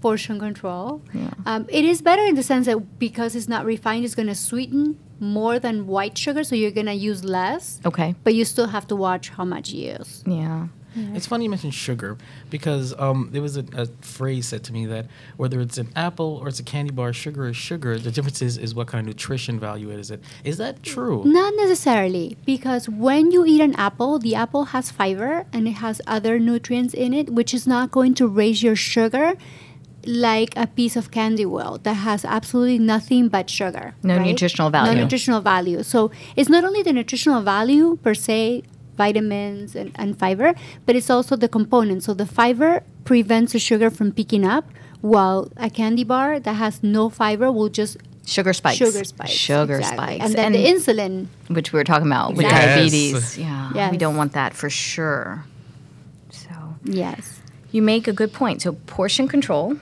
portion 0.00 0.38
control. 0.38 1.02
Um, 1.44 1.66
it 1.68 1.84
is 1.84 2.02
better 2.02 2.24
in 2.24 2.34
the 2.34 2.42
sense 2.42 2.66
that 2.66 2.98
because 2.98 3.34
it's 3.34 3.48
not 3.48 3.64
refined, 3.64 4.04
it's 4.04 4.14
going 4.14 4.28
to 4.28 4.34
sweeten 4.34 4.98
more 5.20 5.58
than 5.58 5.86
white 5.86 6.16
sugar, 6.18 6.44
so 6.44 6.54
you're 6.54 6.70
going 6.70 6.86
to 6.86 6.94
use 6.94 7.24
less. 7.24 7.80
okay. 7.84 8.14
But 8.24 8.34
you 8.34 8.44
still 8.44 8.66
have 8.68 8.86
to 8.88 8.96
watch 8.96 9.30
how 9.30 9.44
much 9.44 9.70
you 9.70 9.92
use. 9.92 10.22
Yeah. 10.26 10.68
It's 11.14 11.26
funny 11.26 11.44
you 11.44 11.50
mentioned 11.50 11.74
sugar 11.74 12.16
because 12.48 12.98
um, 12.98 13.28
there 13.30 13.42
was 13.42 13.58
a, 13.58 13.64
a 13.76 13.86
phrase 14.00 14.48
said 14.48 14.64
to 14.64 14.72
me 14.72 14.86
that 14.86 15.06
whether 15.36 15.60
it's 15.60 15.76
an 15.76 15.90
apple 15.94 16.38
or 16.40 16.48
it's 16.48 16.58
a 16.58 16.62
candy 16.62 16.90
bar, 16.90 17.12
sugar 17.12 17.46
is 17.48 17.56
sugar. 17.56 17.98
The 17.98 18.10
difference 18.10 18.40
is, 18.40 18.56
is 18.56 18.74
what 18.74 18.86
kind 18.88 19.00
of 19.00 19.06
nutrition 19.06 19.60
value 19.60 19.90
it 19.90 19.98
is. 19.98 20.10
It 20.10 20.22
is 20.42 20.56
that 20.56 20.82
true? 20.82 21.22
Not 21.24 21.54
necessarily, 21.54 22.38
because 22.46 22.88
when 22.88 23.30
you 23.30 23.44
eat 23.44 23.60
an 23.60 23.74
apple, 23.74 24.18
the 24.18 24.34
apple 24.34 24.66
has 24.66 24.90
fiber 24.90 25.44
and 25.52 25.68
it 25.68 25.72
has 25.72 26.00
other 26.06 26.38
nutrients 26.38 26.94
in 26.94 27.12
it, 27.12 27.28
which 27.30 27.52
is 27.52 27.66
not 27.66 27.90
going 27.90 28.14
to 28.14 28.26
raise 28.26 28.62
your 28.62 28.76
sugar 28.76 29.34
like 30.06 30.52
a 30.56 30.66
piece 30.66 30.96
of 30.96 31.10
candy 31.10 31.44
will 31.46 31.78
that 31.82 31.94
has 31.94 32.24
absolutely 32.24 32.78
nothing 32.78 33.28
but 33.28 33.50
sugar. 33.50 33.94
No 34.02 34.18
nutritional 34.18 34.70
value. 34.70 34.94
No 34.94 35.02
nutritional 35.02 35.40
value. 35.40 35.82
So 35.82 36.10
it's 36.36 36.48
not 36.48 36.64
only 36.64 36.82
the 36.82 36.92
nutritional 36.92 37.42
value 37.42 37.96
per 38.02 38.14
se, 38.14 38.62
vitamins 38.96 39.74
and, 39.76 39.92
and 39.96 40.18
fiber, 40.18 40.54
but 40.86 40.96
it's 40.96 41.10
also 41.10 41.36
the 41.36 41.48
components. 41.48 42.06
So 42.06 42.14
the 42.14 42.26
fiber 42.26 42.82
prevents 43.04 43.52
the 43.52 43.58
sugar 43.58 43.90
from 43.90 44.12
picking 44.12 44.44
up, 44.44 44.64
while 45.02 45.50
a 45.56 45.68
candy 45.70 46.02
bar 46.04 46.40
that 46.40 46.54
has 46.54 46.82
no 46.82 47.08
fiber 47.10 47.52
will 47.52 47.68
just 47.68 47.98
Sugar 48.24 48.52
spikes. 48.52 48.78
sugar 48.78 49.04
spikes. 49.04 49.30
Sugar 49.30 49.76
exactly. 49.78 50.16
spikes. 50.18 50.24
And 50.24 50.34
then 50.34 50.52
the 50.52 50.64
insulin 50.64 51.26
which 51.48 51.72
we 51.72 51.78
were 51.78 51.84
talking 51.84 52.06
about 52.06 52.34
with 52.34 52.46
Yes. 52.46 52.64
diabetes. 52.74 53.38
Yeah. 53.38 53.90
We 53.90 53.98
don't 53.98 54.16
want 54.16 54.32
that 54.32 54.54
for 54.54 54.68
sure. 54.70 55.44
So 56.30 56.50
Yes. 56.84 57.40
you 57.70 57.82
make 57.82 58.08
a 58.08 58.12
good 58.12 58.32
point. 58.32 58.62
So 58.62 58.72
portion 58.72 59.28
control. 59.28 59.76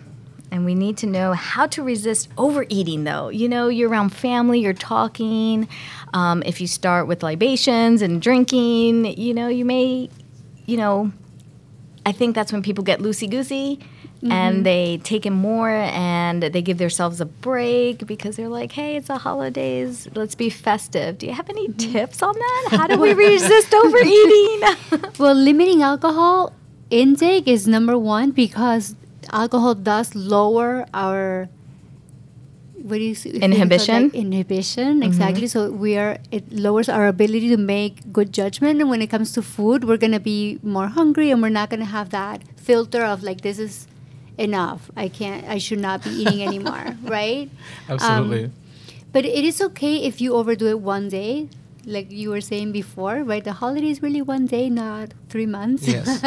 And 0.55 0.65
we 0.65 0.77
need 0.77 0.97
to 0.99 1.09
know 1.09 1.33
how 1.33 1.67
to 1.67 1.83
resist 1.83 2.29
overeating, 2.39 3.03
though. 3.03 3.29
You 3.29 3.49
know, 3.49 3.67
you're 3.67 3.91
around 3.91 4.11
family, 4.11 4.61
you're 4.61 4.73
talking. 4.73 5.67
Um, 6.13 6.45
if 6.47 6.61
you 6.61 6.69
start 6.69 7.09
with 7.09 7.25
libations 7.25 8.03
and 8.03 8.23
drinking, 8.23 9.19
you 9.19 9.35
know, 9.35 9.49
you 9.49 9.65
may, 9.65 10.09
you 10.67 10.77
know, 10.77 11.11
I 12.07 12.13
think 12.13 12.37
that's 12.37 12.53
when 12.53 12.63
people 12.63 12.85
get 12.85 13.01
loosey 13.01 13.29
goosey 13.29 13.81
and 14.31 14.65
they 14.65 14.99
take 14.99 15.27
in 15.27 15.33
more 15.33 15.71
and 15.71 16.45
they 16.45 16.63
give 16.63 16.79
themselves 16.79 17.21
a 17.21 17.27
break 17.27 18.07
because 18.07 18.37
they're 18.37 18.49
like, 18.49 18.71
hey, 18.71 18.97
it's 18.97 19.09
the 19.09 19.19
holidays, 19.19 20.09
let's 20.15 20.37
be 20.37 20.51
festive. 20.51 21.19
Do 21.19 21.27
you 21.27 21.33
have 21.33 21.51
any 21.51 21.73
tips 21.73 22.23
on 22.23 22.33
that? 22.33 22.69
How 22.71 22.87
do 22.87 23.01
we 23.01 23.13
resist 23.13 23.75
overeating? 23.85 24.63
Well, 25.19 25.35
limiting 25.35 25.83
alcohol 25.83 26.53
intake 26.91 27.49
is 27.49 27.67
number 27.67 27.99
one 27.99 28.31
because 28.31 28.95
alcohol 29.33 29.75
does 29.75 30.15
lower 30.15 30.87
our 30.95 31.49
what 32.83 32.99
do 32.99 33.05
you 33.05 33.13
s- 33.13 33.25
Inhibition? 33.27 34.11
call 34.11 34.11
that 34.11 34.17
inhibition 34.19 35.03
exactly. 35.03 35.47
So 35.47 35.71
we 35.71 35.97
are 35.97 36.19
it 36.31 36.53
lowers 36.53 36.89
our 36.89 37.07
ability 37.07 37.49
to 37.49 37.57
make 37.57 38.13
good 38.13 38.33
judgment. 38.33 38.81
And 38.81 38.91
when 38.91 39.01
it 39.01 39.09
comes 39.09 39.33
to 39.33 39.43
food 39.43 39.85
we're 39.85 39.97
going 39.97 40.13
to 40.13 40.21
be 40.21 40.59
more 40.63 40.89
hungry 40.89 41.31
and 41.31 41.41
we're 41.41 41.49
not 41.55 41.71
going 41.71 41.81
to 41.81 41.87
have 41.87 42.11
that 42.11 42.43
filter 42.57 43.03
of 43.03 43.23
like 43.23 43.41
this 43.41 43.59
is 43.59 43.87
enough. 44.37 44.91
I 44.97 45.09
can't 45.09 45.47
i 45.49 45.59
should 45.59 45.79
not 45.79 46.03
be 46.05 46.11
eating 46.11 46.43
anymore 46.43 46.97
right? 47.05 47.49
Absolutely. 47.89 48.45
Um, 48.47 48.53
but 49.13 49.25
it 49.25 49.45
is 49.45 49.61
okay 49.63 49.97
if 50.05 50.21
you 50.21 50.35
overdo 50.35 50.67
it 50.67 50.81
one 50.81 51.09
day 51.09 51.49
like 51.87 52.11
you 52.11 52.31
were 52.31 52.41
saying 52.41 52.73
before 52.73 53.23
right 53.25 53.45
the 53.45 53.53
holiday 53.53 53.91
is 53.91 54.01
really 54.03 54.23
one 54.23 54.47
day 54.47 54.69
not 54.71 55.13
three 55.29 55.47
months 55.47 55.87
Yes. 55.87 56.23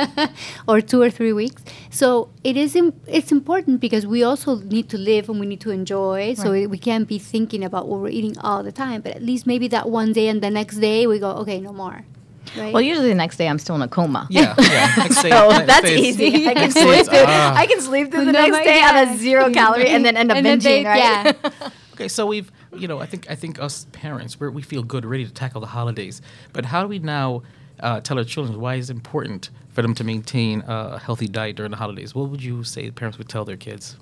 or 0.67 0.81
two 0.81 1.01
or 1.01 1.09
three 1.09 1.33
weeks 1.33 1.63
so 1.89 2.29
it 2.43 2.55
is 2.57 2.75
Im- 2.75 2.93
it's 3.07 3.31
important 3.31 3.79
because 3.79 4.05
we 4.05 4.23
also 4.23 4.55
need 4.59 4.89
to 4.89 4.97
live 4.97 5.29
and 5.29 5.39
we 5.39 5.45
need 5.45 5.61
to 5.61 5.71
enjoy 5.71 6.33
so 6.35 6.51
Right. 6.51 6.63
it, 6.63 6.67
we 6.69 6.77
can't 6.77 7.07
be 7.07 7.17
thinking 7.19 7.63
about 7.63 7.87
what 7.87 7.99
we're 8.01 8.09
eating 8.19 8.37
all 8.39 8.61
the 8.63 8.71
time 8.71 9.01
but 9.01 9.13
at 9.15 9.23
least 9.23 9.47
maybe 9.47 9.67
that 9.69 9.89
one 9.89 10.13
day 10.13 10.27
and 10.27 10.41
the 10.41 10.49
next 10.51 10.77
day 10.77 11.07
we 11.07 11.19
go 11.19 11.31
okay 11.41 11.59
no 11.59 11.73
more 11.73 12.03
right 12.57 12.73
Well, 12.73 12.81
usually 12.81 13.09
the 13.09 13.15
next 13.15 13.37
day 13.37 13.47
I'm 13.49 13.59
still 13.59 13.75
in 13.75 13.81
a 13.81 13.87
coma. 13.89 14.27
yeah, 14.29 14.55
yeah. 14.57 14.93
Next 14.97 15.21
day- 15.21 15.29
So 15.31 15.49
next 15.49 15.67
that's 15.67 15.89
easy. 16.05 16.47
I 16.47 16.53
can 16.53 16.71
sleep 16.71 16.99
it's, 17.01 17.09
through. 17.09 17.25
ah. 17.27 17.53
I 17.55 17.65
can 17.65 17.81
sleep 17.81 18.09
through 18.11 18.25
the 18.25 18.31
No, 18.31 18.41
next 18.41 18.57
my 18.57 18.63
day 18.63 18.81
on 18.81 18.95
a 19.07 19.17
zero 19.17 19.49
calorie 19.51 19.89
and 19.89 20.05
then 20.05 20.15
end 20.15 20.31
up 20.31 20.37
And 20.37 20.45
then 20.45 20.59
binging, 20.59 20.63
they- 20.63 20.85
right? 20.85 21.35
yeah. 21.43 21.69
Okay, 21.97 22.07
so 22.07 22.25
we've, 22.27 22.51
you 22.79 22.87
know, 22.87 22.99
I 22.99 23.05
think 23.05 23.29
I 23.29 23.35
think 23.35 23.59
us 23.59 23.85
parents, 23.91 24.39
we 24.39 24.61
feel 24.61 24.83
good, 24.83 25.05
ready 25.05 25.25
to 25.25 25.33
tackle 25.33 25.61
the 25.61 25.67
holidays. 25.67 26.21
But 26.53 26.65
how 26.65 26.81
do 26.81 26.87
we 26.87 26.99
now 26.99 27.43
uh, 27.79 28.01
tell 28.01 28.17
our 28.17 28.23
children 28.23 28.59
why 28.59 28.75
it's 28.75 28.89
important 28.89 29.49
for 29.69 29.81
them 29.81 29.93
to 29.95 30.03
maintain 30.03 30.63
a 30.67 30.99
healthy 30.99 31.27
diet 31.27 31.55
during 31.55 31.71
the 31.71 31.77
holidays? 31.77 32.15
What 32.15 32.29
would 32.29 32.43
you 32.43 32.63
say 32.63 32.89
parents 32.91 33.17
would 33.17 33.29
tell 33.29 33.45
their 33.45 33.57
kids? 33.57 33.97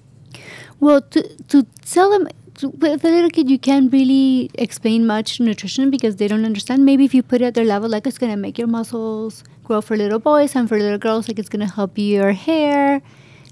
Well, 0.80 1.02
to 1.02 1.22
to 1.48 1.64
tell 1.86 2.10
them 2.10 2.28
with 2.62 3.04
a 3.04 3.10
little 3.10 3.30
kid, 3.30 3.50
you 3.50 3.60
can't 3.60 3.92
really 3.92 4.50
explain 4.56 5.06
much 5.06 5.40
nutrition 5.40 5.90
because 5.90 6.18
they 6.18 6.28
don't 6.28 6.46
understand. 6.46 6.86
Maybe 6.86 7.06
if 7.06 7.14
you 7.14 7.24
put 7.24 7.42
it 7.42 7.46
at 7.46 7.54
their 7.54 7.66
level, 7.66 7.90
like 7.90 8.08
it's 8.08 8.18
gonna 8.18 8.38
make 8.38 8.58
your 8.58 8.68
muscles 8.68 9.44
grow 9.64 9.82
for 9.82 9.98
little 9.98 10.20
boys 10.20 10.56
and 10.56 10.70
for 10.70 10.78
little 10.78 10.98
girls, 10.98 11.28
like 11.28 11.40
it's 11.40 11.50
gonna 11.50 11.72
help 11.72 11.98
your 11.98 12.32
hair 12.32 13.02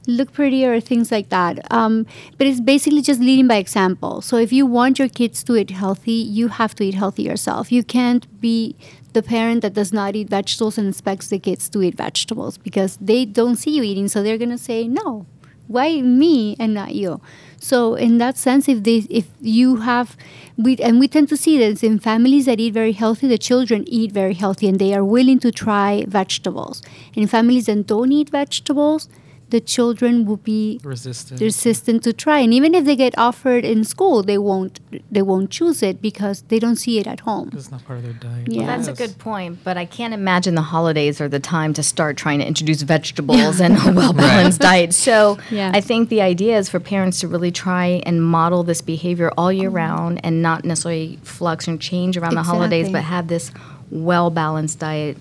look 0.07 0.33
prettier, 0.33 0.73
or 0.73 0.79
things 0.79 1.11
like 1.11 1.29
that. 1.29 1.59
Um, 1.71 2.05
but 2.37 2.47
it's 2.47 2.59
basically 2.59 3.01
just 3.01 3.19
leading 3.19 3.47
by 3.47 3.55
example. 3.55 4.21
So 4.21 4.37
if 4.37 4.51
you 4.51 4.65
want 4.65 4.99
your 4.99 5.09
kids 5.09 5.43
to 5.45 5.55
eat 5.55 5.71
healthy, 5.71 6.11
you 6.11 6.49
have 6.49 6.75
to 6.75 6.83
eat 6.83 6.95
healthy 6.95 7.23
yourself. 7.23 7.71
You 7.71 7.83
can't 7.83 8.25
be 8.41 8.75
the 9.13 9.23
parent 9.23 9.61
that 9.61 9.73
does 9.73 9.93
not 9.93 10.15
eat 10.15 10.29
vegetables 10.29 10.77
and 10.77 10.89
expects 10.89 11.27
the 11.27 11.39
kids 11.39 11.69
to 11.69 11.81
eat 11.81 11.95
vegetables 11.95 12.57
because 12.57 12.97
they 12.99 13.25
don't 13.25 13.55
see 13.55 13.71
you 13.71 13.83
eating, 13.83 14.07
so 14.07 14.23
they're 14.23 14.37
gonna 14.37 14.57
say 14.57 14.87
no 14.87 15.25
why 15.67 16.01
me 16.01 16.55
and 16.59 16.73
not 16.73 16.93
you 16.93 17.21
so 17.59 17.95
in 17.95 18.17
that 18.17 18.37
sense 18.37 18.67
if 18.67 18.83
they 18.83 18.97
if 19.09 19.27
you 19.39 19.77
have 19.77 20.17
we 20.57 20.75
and 20.77 20.99
we 20.99 21.07
tend 21.07 21.29
to 21.29 21.37
see 21.37 21.57
this 21.57 21.81
in 21.81 21.97
families 21.97 22.45
that 22.45 22.59
eat 22.59 22.73
very 22.73 22.91
healthy 22.91 23.27
the 23.27 23.37
children 23.37 23.83
eat 23.87 24.11
very 24.11 24.33
healthy 24.33 24.67
and 24.67 24.77
they 24.79 24.93
are 24.93 25.05
willing 25.05 25.39
to 25.39 25.51
try 25.51 26.03
vegetables 26.07 26.81
in 27.15 27.27
families 27.27 27.67
that 27.67 27.87
don't 27.87 28.11
eat 28.11 28.29
vegetables 28.29 29.07
the 29.53 29.61
children 29.61 30.25
will 30.25 30.37
be 30.37 30.79
Resistant. 30.83 31.39
resistant 31.39 32.03
to 32.03 32.11
try 32.11 32.39
and 32.39 32.51
even 32.51 32.73
if 32.73 32.85
they 32.85 32.95
get 32.95 33.13
offered 33.19 33.63
in 33.63 33.83
school 33.83 34.23
they 34.23 34.39
won't 34.49 34.79
they 35.11 35.21
won't 35.21 35.51
choose 35.51 35.83
it 35.89 36.01
because 36.01 36.41
they 36.49 36.57
don't 36.57 36.79
see 36.85 36.97
it 37.01 37.05
at 37.05 37.19
home 37.19 37.51
It's 37.53 37.69
not 37.69 37.85
part 37.85 37.99
of 37.99 38.03
their 38.07 38.13
diet. 38.13 38.47
Yeah. 38.51 38.65
That's 38.65 38.87
a 38.87 38.93
good 38.93 39.15
point, 39.19 39.59
but 39.63 39.77
I 39.77 39.85
can't 39.85 40.13
imagine 40.13 40.55
the 40.55 40.69
holidays 40.75 41.21
are 41.21 41.29
the 41.29 41.39
time 41.39 41.71
to 41.75 41.83
start 41.83 42.17
trying 42.17 42.39
to 42.39 42.47
introduce 42.47 42.81
vegetables 42.81 43.61
and 43.61 43.73
a 43.89 43.91
well 43.99 44.13
balanced 44.13 44.61
diet. 44.61 44.91
So 44.93 45.37
Yeah. 45.51 45.71
I 45.79 45.81
think 45.81 46.09
the 46.09 46.21
idea 46.21 46.57
is 46.57 46.67
for 46.67 46.79
parents 46.79 47.19
to 47.19 47.27
really 47.27 47.51
try 47.51 47.85
and 48.07 48.15
model 48.23 48.63
this 48.63 48.81
behavior 48.81 49.29
all 49.37 49.51
year 49.51 49.69
mm. 49.69 49.75
round 49.83 50.13
and 50.25 50.41
not 50.41 50.65
necessarily 50.65 51.19
flux 51.21 51.67
and 51.67 51.79
change 51.79 52.17
around 52.17 52.35
the 52.41 52.47
holidays, 52.53 52.89
but 52.89 53.03
have 53.03 53.27
this 53.27 53.51
well 53.91 54.29
balanced 54.31 54.79
diet 54.79 55.15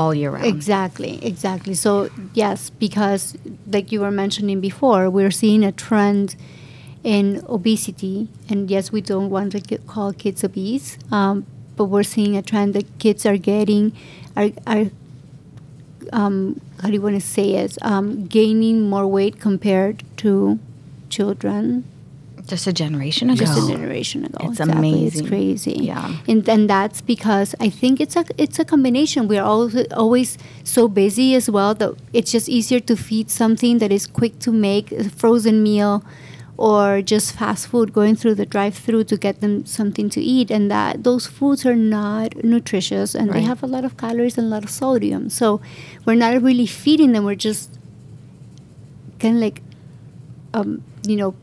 all 0.00 0.14
year 0.14 0.30
round. 0.30 0.46
Exactly, 0.46 1.24
exactly. 1.24 1.74
So 1.74 2.08
yes, 2.32 2.70
because 2.70 3.36
like 3.66 3.92
you 3.92 4.00
were 4.00 4.10
mentioning 4.10 4.60
before, 4.60 5.10
we're 5.10 5.36
seeing 5.42 5.62
a 5.64 5.72
trend 5.72 6.36
in 7.04 7.44
obesity, 7.48 8.28
and 8.48 8.70
yes, 8.70 8.90
we 8.92 9.00
don't 9.00 9.30
want 9.30 9.52
to 9.52 9.78
call 9.78 10.12
kids 10.12 10.42
obese, 10.42 10.98
um, 11.10 11.46
but 11.76 11.84
we're 11.84 12.10
seeing 12.16 12.36
a 12.36 12.42
trend 12.42 12.74
that 12.74 12.86
kids 12.98 13.26
are 13.26 13.36
getting 13.36 13.92
are 14.36 14.50
are 14.66 14.86
um, 16.12 16.60
how 16.80 16.88
do 16.88 16.94
you 16.94 17.02
want 17.02 17.20
to 17.20 17.26
say 17.38 17.48
it? 17.62 17.76
Um, 17.82 18.26
gaining 18.26 18.88
more 18.88 19.06
weight 19.06 19.38
compared 19.38 20.02
to 20.18 20.58
children 21.10 21.84
Just 22.50 22.66
a 22.66 22.72
generation 22.72 23.30
ago. 23.30 23.44
just 23.44 23.56
a 23.62 23.66
generation 23.74 24.24
ago. 24.24 24.38
It's 24.42 24.60
exactly. 24.60 24.78
amazing. 24.78 25.20
It's 25.20 25.28
crazy. 25.28 25.76
Yeah. 25.90 26.16
and 26.30 26.48
and 26.54 26.68
that's 26.74 27.00
because 27.00 27.54
I 27.66 27.68
think 27.80 28.00
it's 28.04 28.16
a 28.16 28.24
it's 28.44 28.58
a 28.58 28.64
combination. 28.64 29.28
We 29.32 29.38
are 29.38 29.46
always 29.52 29.74
always 30.04 30.30
so 30.64 30.82
busy 31.02 31.28
as 31.40 31.46
well 31.56 31.72
that 31.80 31.90
it's 32.12 32.30
just 32.36 32.48
easier 32.48 32.80
to 32.90 32.94
feed 32.96 33.30
something 33.30 33.78
that 33.82 33.90
is 33.98 34.04
quick 34.06 34.34
to 34.40 34.50
make, 34.52 34.86
a 34.92 35.08
frozen 35.20 35.62
meal, 35.62 36.04
or 36.56 37.00
just 37.14 37.26
fast 37.40 37.68
food 37.68 37.92
going 37.98 38.14
through 38.20 38.34
the 38.34 38.46
drive-through 38.54 39.04
to 39.04 39.16
get 39.16 39.40
them 39.40 39.64
something 39.64 40.10
to 40.10 40.20
eat, 40.20 40.50
and 40.50 40.70
that 40.70 41.04
those 41.04 41.26
foods 41.26 41.64
are 41.64 41.76
not 41.76 42.28
nutritious 42.44 43.14
and 43.14 43.32
they 43.32 43.42
have 43.42 43.62
a 43.62 43.66
lot 43.66 43.84
of 43.84 43.96
calories 43.96 44.36
and 44.38 44.46
a 44.48 44.50
lot 44.50 44.64
of 44.64 44.70
sodium. 44.70 45.30
So 45.30 45.60
we're 46.04 46.20
not 46.26 46.42
really 46.42 46.66
feeding 46.66 47.12
them. 47.12 47.24
We're 47.24 47.42
just 47.50 47.78
kind 49.18 49.36
of 49.36 49.40
like, 49.40 49.62
um, 50.52 50.82
you 51.06 51.16
know. 51.16 51.34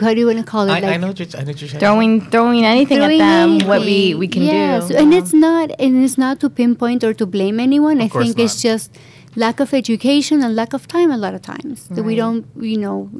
How 0.00 0.14
do 0.14 0.20
you 0.20 0.26
want 0.26 0.38
to 0.38 0.44
call 0.44 0.66
it? 0.68 0.72
I, 0.72 0.80
like 0.80 0.84
I 0.84 0.96
know 0.96 1.08
what 1.08 1.18
you're, 1.20 1.28
I 1.40 1.42
know 1.44 1.52
what 1.52 1.60
you're. 1.60 1.80
Throwing 1.80 2.20
throwing 2.30 2.64
anything 2.64 2.98
throwing 2.98 3.20
at 3.20 3.24
them, 3.58 3.68
what 3.68 3.80
we, 3.82 4.14
we 4.14 4.28
can 4.28 4.42
yes. 4.42 4.88
do. 4.88 4.96
and 4.96 5.12
Yeah. 5.12 5.18
it's 5.18 5.32
not 5.34 5.70
and 5.78 6.02
it's 6.04 6.16
not 6.16 6.40
to 6.40 6.48
pinpoint 6.50 7.04
or 7.04 7.12
to 7.14 7.26
blame 7.26 7.60
anyone. 7.60 7.96
Of 8.00 8.06
I 8.06 8.08
course 8.08 8.26
think 8.26 8.38
it's 8.38 8.60
just 8.62 8.88
lack 9.36 9.60
of 9.60 9.74
education 9.74 10.42
and 10.42 10.54
lack 10.54 10.72
of 10.72 10.86
time 10.88 11.10
a 11.10 11.16
lot 11.16 11.34
of 11.34 11.42
times 11.42 11.88
that 11.88 12.02
we 12.02 12.14
don't 12.22 12.46
you 12.70 12.78
know 12.78 13.10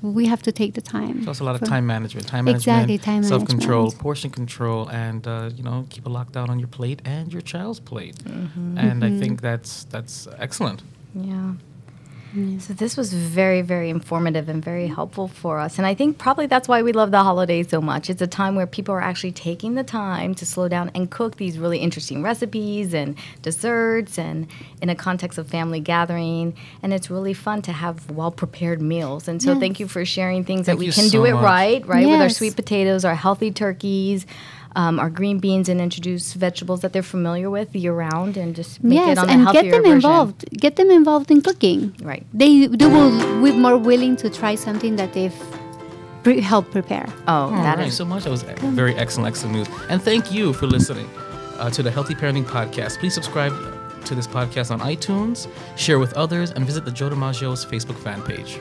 we 0.00 0.26
have 0.26 0.42
to 0.42 0.52
take 0.52 0.74
the 0.74 0.80
time. 0.80 1.24
So 1.24 1.30
it's 1.32 1.40
a 1.40 1.44
lot 1.44 1.56
of 1.60 1.62
time 1.68 1.84
management, 1.86 2.26
time 2.28 2.46
Exactly, 2.46 2.98
management, 2.98 3.02
time 3.02 3.22
self 3.24 3.44
control, 3.46 3.80
management. 3.82 4.02
portion 4.02 4.30
control, 4.30 4.88
and 4.90 5.26
uh, 5.26 5.50
you 5.56 5.62
know 5.62 5.86
keep 5.90 6.04
a 6.06 6.10
lockdown 6.18 6.48
on 6.48 6.58
your 6.58 6.68
plate 6.78 7.00
and 7.04 7.32
your 7.32 7.42
child's 7.42 7.80
plate. 7.80 8.16
Mm-hmm. 8.24 8.78
And 8.78 9.04
I 9.04 9.10
think 9.20 9.40
that's 9.40 9.84
that's 9.94 10.28
excellent. 10.38 10.82
Yeah. 11.14 11.52
So 12.58 12.74
this 12.74 12.96
was 12.96 13.12
very, 13.14 13.62
very 13.62 13.88
informative 13.88 14.48
and 14.50 14.62
very 14.62 14.86
helpful 14.86 15.28
for 15.28 15.58
us. 15.58 15.78
And 15.78 15.86
I 15.86 15.94
think 15.94 16.18
probably 16.18 16.46
that's 16.46 16.68
why 16.68 16.82
we 16.82 16.92
love 16.92 17.10
the 17.10 17.22
holidays 17.22 17.70
so 17.70 17.80
much. 17.80 18.10
It's 18.10 18.20
a 18.20 18.26
time 18.26 18.54
where 18.54 18.66
people 18.66 18.94
are 18.94 19.00
actually 19.00 19.32
taking 19.32 19.74
the 19.76 19.82
time 19.82 20.34
to 20.34 20.44
slow 20.44 20.68
down 20.68 20.90
and 20.94 21.10
cook 21.10 21.36
these 21.36 21.58
really 21.58 21.78
interesting 21.78 22.22
recipes 22.22 22.92
and 22.92 23.16
desserts 23.42 24.18
and 24.18 24.46
in 24.82 24.90
a 24.90 24.94
context 24.94 25.38
of 25.38 25.48
family 25.48 25.80
gathering. 25.80 26.54
And 26.82 26.92
it's 26.92 27.10
really 27.10 27.34
fun 27.34 27.62
to 27.62 27.72
have 27.72 28.10
well 28.10 28.30
prepared 28.30 28.82
meals. 28.82 29.26
And 29.26 29.42
so 29.42 29.52
Yes. 29.52 29.60
thank 29.60 29.80
you 29.80 29.88
for 29.88 30.04
sharing 30.04 30.44
things 30.44 30.66
Thank 30.66 30.78
that 30.78 30.84
we 30.86 30.92
can 30.92 31.04
so 31.04 31.10
do 31.10 31.24
it 31.24 31.32
much. 31.32 31.42
right, 31.42 31.86
right? 31.88 32.06
With 32.06 32.20
our 32.20 32.28
sweet 32.28 32.56
potatoes, 32.56 33.04
our 33.04 33.14
healthy 33.14 33.50
turkeys. 33.50 34.26
Um, 34.78 35.00
our 35.00 35.10
green 35.10 35.38
beans 35.40 35.68
and 35.68 35.80
introduce 35.80 36.34
vegetables 36.34 36.82
that 36.82 36.92
they're 36.92 37.10
familiar 37.16 37.50
with 37.50 37.74
year 37.74 37.92
round 37.92 38.36
and 38.36 38.54
just 38.54 38.72
make 38.82 38.94
yes, 39.00 39.18
it 39.18 39.18
on 39.18 39.28
and 39.28 39.40
a 39.40 39.44
healthier 39.44 39.62
get 39.62 39.70
them 39.72 39.82
version. 39.82 39.96
involved. 39.96 40.44
Get 40.64 40.76
them 40.76 40.90
involved 40.92 41.30
in 41.32 41.42
cooking. 41.42 41.80
Right. 42.00 42.24
They 42.32 42.68
they 42.68 42.86
will 42.86 43.10
be 43.42 43.52
more 43.66 43.76
willing 43.76 44.14
to 44.22 44.30
try 44.30 44.54
something 44.54 44.94
that 44.94 45.10
they've 45.14 45.34
pre- 46.22 46.40
helped 46.40 46.70
prepare. 46.70 47.08
Oh, 47.26 47.50
that 47.50 47.76
Thank 47.76 47.78
you 47.80 47.84
is 47.86 47.96
so 47.96 48.04
much. 48.04 48.22
That 48.22 48.30
was 48.30 48.42
very 48.82 48.94
excellent, 48.94 49.26
excellent 49.26 49.56
news. 49.56 49.68
And 49.90 50.00
thank 50.00 50.30
you 50.30 50.52
for 50.52 50.68
listening 50.68 51.08
uh, 51.58 51.70
to 51.70 51.82
the 51.82 51.90
Healthy 51.90 52.14
Parenting 52.14 52.44
Podcast. 52.44 53.00
Please 53.00 53.14
subscribe 53.14 53.52
to 54.04 54.14
this 54.14 54.28
podcast 54.28 54.70
on 54.70 54.78
iTunes, 54.80 55.48
share 55.76 55.98
with 55.98 56.12
others, 56.14 56.52
and 56.52 56.64
visit 56.64 56.84
the 56.84 56.92
Joe 56.92 57.10
DiMaggio's 57.10 57.66
Facebook 57.66 57.98
fan 57.98 58.22
page. 58.22 58.58